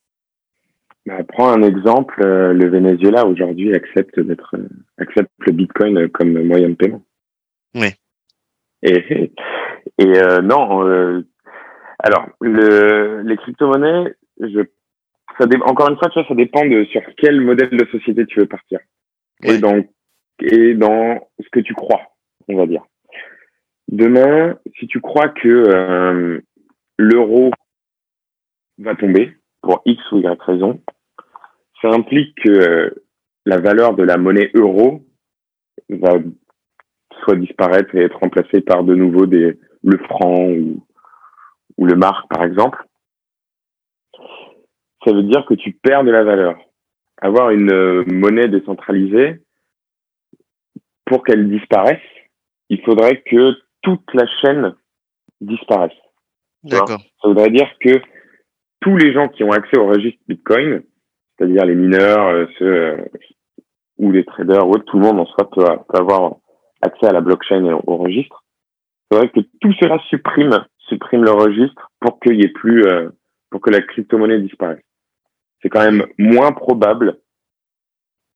Bah, 1.05 1.24
Prends 1.27 1.51
un 1.51 1.62
exemple. 1.62 2.22
Euh, 2.25 2.53
le 2.53 2.69
Venezuela 2.69 3.25
aujourd'hui 3.25 3.74
accepte 3.75 4.19
d'être 4.19 4.55
euh, 4.55 4.67
accepte 4.98 5.31
le 5.39 5.51
bitcoin 5.51 6.10
comme 6.10 6.41
moyen 6.43 6.69
de 6.69 6.75
paiement. 6.75 7.03
Oui. 7.75 7.89
Et, 8.84 9.31
et 10.00 10.13
non. 10.43 11.24
alors, 12.00 12.27
le, 12.41 13.22
les 13.24 13.38
crypto-monnaies, 13.38 14.15
je 14.39 14.62
ça 15.39 15.46
encore 15.65 15.89
une 15.89 15.98
fois, 15.98 16.10
tu 16.10 16.19
vois, 16.19 16.27
ça 16.27 16.36
dépend 16.36 16.65
de 16.65 16.84
sur 16.86 17.01
quel 17.17 17.41
modèle 17.41 17.69
de 17.69 17.86
société 17.91 18.25
tu 18.25 18.39
veux 18.39 18.48
partir. 18.48 18.79
Et 19.43 19.60
donc, 19.60 19.88
et 20.39 20.74
dans 20.75 21.20
ce 21.39 21.50
que 21.51 21.60
tu 21.60 21.74
crois, 21.74 22.01
on 22.48 22.56
va 22.56 22.65
dire. 22.65 22.84
Demain, 23.88 24.58
si 24.77 24.88
tu 24.88 25.00
crois 25.00 25.29
que 25.29 25.48
euh, 25.48 26.41
l'euro 26.98 27.51
va 28.79 28.96
tomber 28.96 29.36
pour 29.62 29.82
X 29.86 30.01
ou 30.12 30.20
Y 30.20 30.41
raison, 30.41 30.82
ça 31.82 31.89
implique 31.89 32.36
que 32.44 32.50
euh, 32.50 32.89
la 33.46 33.60
valeur 33.60 33.96
de 33.96 34.03
la 34.03 34.17
monnaie 34.17 34.51
euro 34.53 35.06
va 35.89 36.15
soit 37.24 37.36
disparaître 37.36 37.96
et 37.96 38.03
être 38.03 38.20
remplacée 38.20 38.62
par 38.62 38.84
de 38.84 38.94
nouveau 38.94 39.25
des, 39.25 39.58
le 39.84 39.98
franc 40.00 40.50
ou, 40.50 40.84
le 41.86 41.96
marque, 41.96 42.27
par 42.29 42.44
exemple. 42.44 42.84
Ça 45.06 45.13
veut 45.13 45.24
dire 45.24 45.46
que 45.46 45.53
tu 45.53 45.72
perds 45.72 46.03
de 46.03 46.12
la 46.12 46.24
valeur. 46.24 46.58
Avoir 47.22 47.51
une 47.51 47.72
euh, 47.72 48.03
monnaie 48.08 48.48
décentralisée, 48.48 49.41
pour 51.08 51.24
qu'elle 51.24 51.50
disparaisse, 51.50 52.02
il 52.70 52.82
faudrait 52.84 53.22
que 53.22 53.54
toute 53.82 54.14
la 54.14 54.28
chaîne 54.42 54.76
disparaisse. 55.42 55.98
D'accord. 56.64 57.00
Ça 57.22 57.28
voudrait 57.28 57.50
dire 57.50 57.70
que 57.80 58.02
tous 58.82 58.98
les 58.98 59.14
gens 59.14 59.30
qui 59.30 59.44
ont 59.44 59.52
accès 59.52 59.80
au 59.80 59.88
registre 59.88 60.20
Bitcoin, 60.28 60.84
c'est-à-dire 61.38 61.66
les 61.66 61.76
mineurs, 61.76 62.28
euh, 62.28 62.46
ceux, 62.60 62.66
euh, 62.66 63.06
ou 63.98 64.12
les 64.12 64.26
traders, 64.26 64.68
ou 64.68 64.78
tout 64.80 65.00
le 65.00 65.06
monde 65.06 65.20
en 65.20 65.26
soi 65.26 65.50
peut, 65.50 65.64
avoir 65.98 66.36
accès 66.82 67.08
à 67.08 67.14
la 67.14 67.22
blockchain 67.22 67.66
et 67.66 67.74
au 67.74 67.98
registre. 67.98 68.44
Il 69.10 69.16
faudrait 69.16 69.30
que 69.30 69.40
tout 69.62 69.74
cela 69.80 70.00
supprime, 70.10 70.66
supprime 70.90 71.24
le 71.24 71.32
registre 71.32 71.90
pour 72.00 72.20
qu'il 72.20 72.36
y 72.36 72.44
ait 72.44 72.50
plus, 72.50 72.86
euh, 72.86 73.10
pour 73.50 73.62
que 73.62 73.70
la 73.70 73.82
crypto-monnaie 73.82 74.40
disparaisse. 74.40 74.84
C'est 75.62 75.70
quand 75.70 75.84
même 75.84 76.06
moins 76.18 76.52
probable 76.52 77.18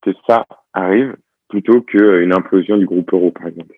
que 0.02 0.12
ça 0.28 0.46
arrive 0.74 1.16
plutôt 1.52 1.82
qu'une 1.82 2.34
implosion 2.34 2.78
du 2.78 2.86
groupe 2.86 3.14
euro, 3.14 3.32
par 3.32 3.48
exemple. 3.48 3.76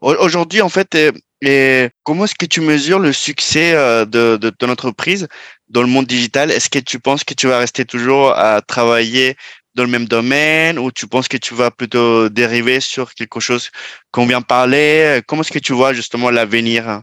Aujourd'hui, 0.00 0.62
en 0.62 0.70
fait, 0.70 0.96
et, 1.42 1.88
comment 2.04 2.24
est-ce 2.24 2.34
que 2.34 2.46
tu 2.46 2.62
mesures 2.62 3.00
le 3.00 3.12
succès 3.12 3.74
euh, 3.74 4.06
de, 4.06 4.38
de 4.38 4.48
ton 4.48 4.70
entreprise 4.70 5.28
dans 5.68 5.82
le 5.82 5.88
monde 5.88 6.06
digital? 6.06 6.50
Est-ce 6.50 6.70
que 6.70 6.78
tu 6.78 6.98
penses 6.98 7.24
que 7.24 7.34
tu 7.34 7.48
vas 7.48 7.58
rester 7.58 7.84
toujours 7.84 8.30
à 8.30 8.62
travailler 8.62 9.34
dans 9.74 9.84
le 9.84 9.90
même 9.90 10.06
domaine 10.06 10.78
ou 10.78 10.90
tu 10.90 11.06
penses 11.06 11.28
que 11.28 11.36
tu 11.36 11.54
vas 11.54 11.70
plutôt 11.70 12.28
dériver 12.30 12.80
sur 12.80 13.12
quelque 13.12 13.40
chose 13.40 13.70
qu'on 14.10 14.26
vient 14.26 14.40
parler? 14.40 15.20
Comment 15.26 15.42
est-ce 15.42 15.52
que 15.52 15.58
tu 15.58 15.74
vois 15.74 15.92
justement 15.92 16.30
l'avenir 16.30 16.88
hein, 16.88 17.02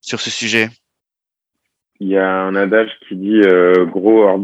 sur 0.00 0.20
ce 0.20 0.30
sujet? 0.30 0.68
Il 2.00 2.08
y 2.08 2.16
a 2.16 2.28
un 2.28 2.54
adage 2.54 2.90
qui 3.08 3.16
dit 3.16 3.40
euh, 3.44 3.86
gros 3.86 4.22
hors 4.22 4.38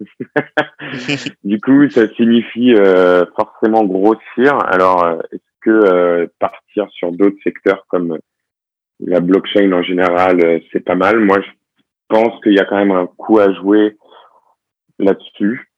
du 1.44 1.60
coup, 1.60 1.88
ça 1.90 2.08
signifie 2.14 2.74
euh, 2.74 3.24
forcément 3.38 3.84
grossir. 3.84 4.58
Alors, 4.66 5.04
euh, 5.04 5.18
est-ce 5.32 5.60
que 5.62 5.70
euh, 5.70 6.26
partir 6.38 6.88
sur 6.90 7.12
d'autres 7.12 7.36
secteurs 7.42 7.84
comme 7.88 8.18
la 9.00 9.20
blockchain 9.20 9.72
en 9.72 9.82
général, 9.82 10.60
c'est 10.72 10.84
pas 10.84 10.94
mal? 10.94 11.18
Moi, 11.20 11.40
je 11.40 11.50
pense 12.08 12.40
qu'il 12.42 12.54
y 12.54 12.60
a 12.60 12.64
quand 12.64 12.76
même 12.76 12.92
un 12.92 13.06
coup 13.06 13.38
à 13.38 13.52
jouer 13.52 13.96
là-dessus. 14.98 15.70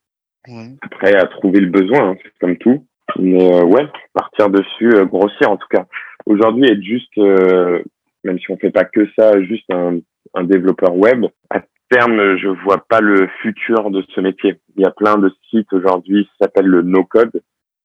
Après, 0.81 1.15
à 1.15 1.27
trouver 1.27 1.61
le 1.61 1.69
besoin, 1.69 2.11
hein, 2.11 2.17
c'est 2.23 2.39
comme 2.41 2.57
tout. 2.57 2.87
Mais 3.19 3.63
ouais, 3.63 3.87
partir 4.15 4.49
dessus, 4.51 4.91
grossir 5.07 5.51
en 5.51 5.57
tout 5.57 5.67
cas. 5.71 5.87
Aujourd'hui, 6.27 6.71
être 6.71 6.83
juste, 6.83 7.17
même 7.17 8.39
si 8.39 8.51
on 8.51 8.57
fait 8.57 8.71
pas 8.71 8.85
que 8.85 9.07
ça, 9.19 9.43
juste 9.43 9.71
un, 9.71 9.99
un 10.35 10.45
développeur 10.45 10.95
web, 10.95 11.27
terme, 11.91 12.37
je 12.37 12.49
vois 12.65 12.85
pas 12.89 13.01
le 13.01 13.29
futur 13.43 13.91
de 13.91 14.05
ce 14.15 14.21
métier. 14.21 14.57
Il 14.77 14.83
y 14.83 14.87
a 14.87 14.91
plein 14.91 15.19
de 15.19 15.33
sites 15.51 15.73
aujourd'hui 15.73 16.25
qui 16.25 16.31
s'appellent 16.41 16.67
le 16.67 16.83
no-code, 16.83 17.43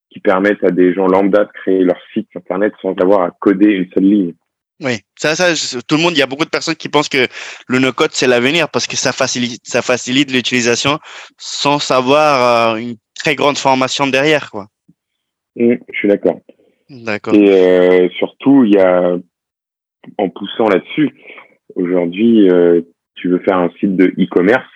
qui 0.09 0.19
permettent 0.19 0.63
à 0.63 0.71
des 0.71 0.93
gens 0.93 1.07
lambda 1.07 1.45
de 1.45 1.51
créer 1.53 1.83
leur 1.83 1.97
site 2.13 2.27
internet 2.35 2.73
sans 2.81 2.93
avoir 3.01 3.21
à 3.21 3.31
coder 3.31 3.67
une 3.67 3.89
seule 3.93 4.03
ligne. 4.03 4.33
Oui, 4.81 4.99
ça, 5.15 5.35
ça, 5.35 5.53
tout 5.87 5.95
le 5.95 6.01
monde, 6.01 6.13
il 6.13 6.19
y 6.19 6.23
a 6.23 6.27
beaucoup 6.27 6.45
de 6.45 6.49
personnes 6.49 6.75
qui 6.75 6.89
pensent 6.89 7.07
que 7.07 7.27
le 7.67 7.79
no-code 7.79 8.11
c'est 8.11 8.27
l'avenir 8.27 8.69
parce 8.69 8.87
que 8.87 8.97
ça 8.97 9.11
facilite, 9.13 9.61
ça 9.63 9.81
facilite 9.81 10.31
l'utilisation 10.31 10.99
sans 11.37 11.79
savoir 11.79 12.73
euh, 12.73 12.77
une 12.77 12.95
très 13.15 13.35
grande 13.35 13.57
formation 13.57 14.07
derrière, 14.07 14.51
quoi. 14.51 14.67
Mmh, 15.55 15.75
je 15.91 15.97
suis 15.97 16.07
d'accord. 16.07 16.39
D'accord. 16.89 17.33
Et 17.33 17.49
euh, 17.49 18.09
surtout, 18.17 18.65
il 18.65 18.73
y 18.73 18.79
a, 18.79 19.15
en 20.17 20.29
poussant 20.29 20.67
là-dessus, 20.67 21.11
aujourd'hui, 21.75 22.49
euh, 22.49 22.81
tu 23.23 23.29
veux 23.29 23.39
faire 23.39 23.57
un 23.57 23.69
site 23.79 23.95
de 23.95 24.07
e-commerce, 24.19 24.69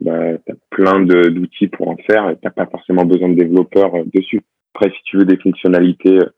bah, 0.00 0.36
tu 0.44 0.52
as 0.52 0.56
plein 0.70 0.98
d'outils 1.00 1.68
pour 1.68 1.88
en 1.88 1.96
faire 2.08 2.28
et 2.28 2.36
tu 2.42 2.50
pas 2.50 2.66
forcément 2.66 3.04
besoin 3.04 3.28
de 3.28 3.36
développeurs 3.36 3.94
euh, 3.94 4.02
dessus. 4.12 4.42
Après, 4.74 4.90
si 4.90 5.00
tu 5.04 5.18
veux 5.18 5.24
des 5.24 5.36
fonctionnalités 5.36 6.18
euh, 6.18 6.34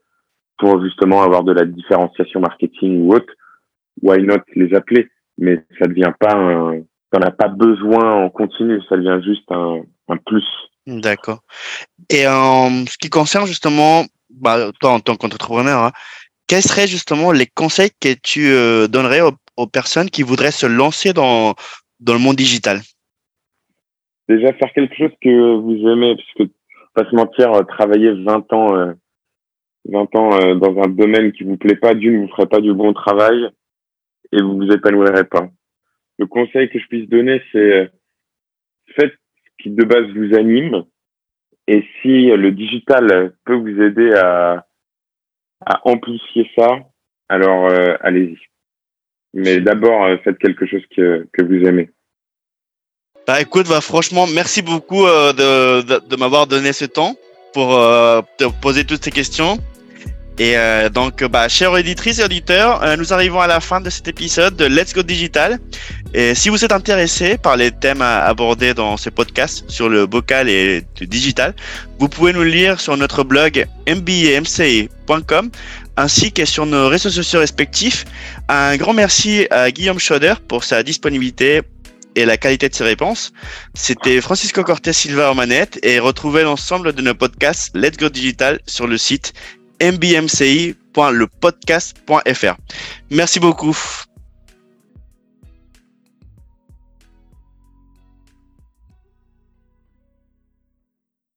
pour 0.58 0.84
justement 0.84 1.22
avoir 1.22 1.44
de 1.44 1.52
la 1.52 1.64
différenciation 1.64 2.40
marketing 2.40 3.00
ou 3.00 3.14
autre, 3.14 3.32
why 4.02 4.22
not 4.22 4.42
les 4.54 4.74
appeler? 4.74 5.08
Mais 5.38 5.64
ça 5.78 5.86
devient 5.86 6.12
pas 6.20 6.34
un... 6.34 6.82
T'en 7.10 7.20
as 7.22 7.30
pas 7.30 7.48
besoin 7.48 8.24
en 8.24 8.28
continu, 8.28 8.82
ça 8.90 8.96
devient 8.98 9.24
juste 9.24 9.50
un, 9.50 9.80
un 10.08 10.16
plus. 10.18 10.44
D'accord. 10.86 11.40
Et 12.10 12.26
en 12.26 12.84
ce 12.84 12.98
qui 12.98 13.08
concerne 13.08 13.46
justement, 13.46 14.04
bah, 14.28 14.72
toi 14.80 14.90
en 14.90 15.00
tant 15.00 15.16
qu'entrepreneur, 15.16 15.84
hein, 15.84 15.92
quels 16.48 16.62
seraient 16.62 16.88
justement 16.88 17.32
les 17.32 17.46
conseils 17.46 17.92
que 17.98 18.12
tu 18.22 18.50
euh, 18.50 18.88
donnerais 18.88 19.22
aux 19.22 19.32
aux 19.56 19.66
personnes 19.66 20.10
qui 20.10 20.22
voudraient 20.22 20.50
se 20.50 20.66
lancer 20.66 21.12
dans, 21.12 21.54
dans 22.00 22.12
le 22.12 22.18
monde 22.18 22.36
digital 22.36 22.80
Déjà, 24.28 24.52
faire 24.54 24.72
quelque 24.72 24.96
chose 24.96 25.12
que 25.22 25.54
vous 25.56 25.88
aimez, 25.88 26.16
parce 26.16 26.32
que, 26.34 26.52
pas 26.94 27.08
se 27.08 27.14
mentir, 27.14 27.52
euh, 27.52 27.62
travailler 27.62 28.10
20 28.10 28.52
ans, 28.52 28.74
20 29.84 30.14
euh, 30.14 30.18
ans 30.18 30.40
euh, 30.40 30.54
dans 30.56 30.82
un 30.82 30.88
domaine 30.88 31.32
qui 31.32 31.44
vous 31.44 31.56
plaît 31.56 31.76
pas, 31.76 31.94
d'une, 31.94 32.22
vous 32.22 32.28
ferez 32.28 32.46
pas 32.46 32.60
du 32.60 32.72
bon 32.74 32.92
travail 32.92 33.48
et 34.32 34.42
vous 34.42 34.56
vous 34.56 34.72
épanouirez 34.72 35.24
pas. 35.24 35.48
Le 36.18 36.26
conseil 36.26 36.68
que 36.70 36.78
je 36.78 36.86
puisse 36.86 37.08
donner, 37.08 37.40
c'est 37.52 37.92
faites 38.96 39.12
ce 39.12 39.62
qui 39.62 39.70
de 39.70 39.84
base 39.84 40.06
vous 40.14 40.34
anime 40.34 40.84
et 41.68 41.84
si 42.00 42.26
le 42.28 42.50
digital 42.52 43.34
peut 43.44 43.54
vous 43.54 43.82
aider 43.82 44.12
à, 44.14 44.66
à 45.64 45.88
amplifier 45.88 46.48
ça, 46.56 46.78
alors 47.28 47.70
allez-y. 48.00 48.38
Mais 49.34 49.60
d'abord, 49.60 50.04
euh, 50.04 50.16
faites 50.24 50.38
quelque 50.38 50.66
chose 50.66 50.82
que, 50.94 51.26
que 51.32 51.42
vous 51.42 51.66
aimez. 51.66 51.90
Bah 53.26 53.40
écoute, 53.40 53.66
bah, 53.68 53.80
franchement, 53.80 54.26
merci 54.26 54.62
beaucoup 54.62 55.04
euh, 55.06 55.32
de, 55.32 56.06
de, 56.08 56.16
m'avoir 56.16 56.46
donné 56.46 56.72
ce 56.72 56.84
temps 56.84 57.16
pour 57.52 57.76
euh, 57.76 58.22
te 58.38 58.44
poser 58.44 58.84
toutes 58.84 59.04
ces 59.04 59.10
questions. 59.10 59.58
Et 60.38 60.54
donc, 60.92 61.24
bah, 61.24 61.48
chers 61.48 61.72
auditrices 61.72 62.18
et 62.18 62.24
auditeurs, 62.24 62.84
nous 62.98 63.14
arrivons 63.14 63.40
à 63.40 63.46
la 63.46 63.58
fin 63.58 63.80
de 63.80 63.88
cet 63.88 64.06
épisode 64.06 64.54
de 64.54 64.66
Let's 64.66 64.92
Go 64.92 65.02
Digital. 65.02 65.58
Et 66.12 66.34
si 66.34 66.50
vous 66.50 66.62
êtes 66.62 66.72
intéressé 66.72 67.38
par 67.38 67.56
les 67.56 67.70
thèmes 67.70 68.02
abordés 68.02 68.74
dans 68.74 68.98
ce 68.98 69.08
podcast 69.08 69.64
sur 69.68 69.88
le 69.88 70.04
bocal 70.04 70.50
et 70.50 70.82
le 71.00 71.06
digital, 71.06 71.54
vous 71.98 72.10
pouvez 72.10 72.34
nous 72.34 72.42
lire 72.42 72.78
sur 72.80 72.98
notre 72.98 73.24
blog 73.24 73.64
mbamca.com 73.88 75.50
ainsi 75.96 76.32
que 76.32 76.44
sur 76.44 76.66
nos 76.66 76.88
réseaux 76.88 77.10
sociaux 77.10 77.40
respectifs. 77.40 78.04
Un 78.48 78.76
grand 78.76 78.92
merci 78.92 79.46
à 79.50 79.70
Guillaume 79.70 79.98
Schoder 79.98 80.34
pour 80.48 80.64
sa 80.64 80.82
disponibilité 80.82 81.62
et 82.16 82.24
la 82.24 82.36
qualité 82.36 82.68
de 82.68 82.74
ses 82.74 82.84
réponses. 82.84 83.32
C'était 83.74 84.20
Francisco 84.20 84.62
Cortés 84.64 84.92
Silva 84.92 85.30
en 85.30 85.34
manette 85.34 85.78
et 85.82 85.98
retrouvez 85.98 86.42
l'ensemble 86.42 86.92
de 86.92 87.02
nos 87.02 87.14
podcasts 87.14 87.74
Let's 87.74 87.96
Go 87.96 88.08
Digital 88.08 88.60
sur 88.66 88.86
le 88.86 88.98
site 88.98 89.32
mbmci.lepodcast.fr. 89.80 92.56
Merci 93.10 93.40
beaucoup. 93.40 94.05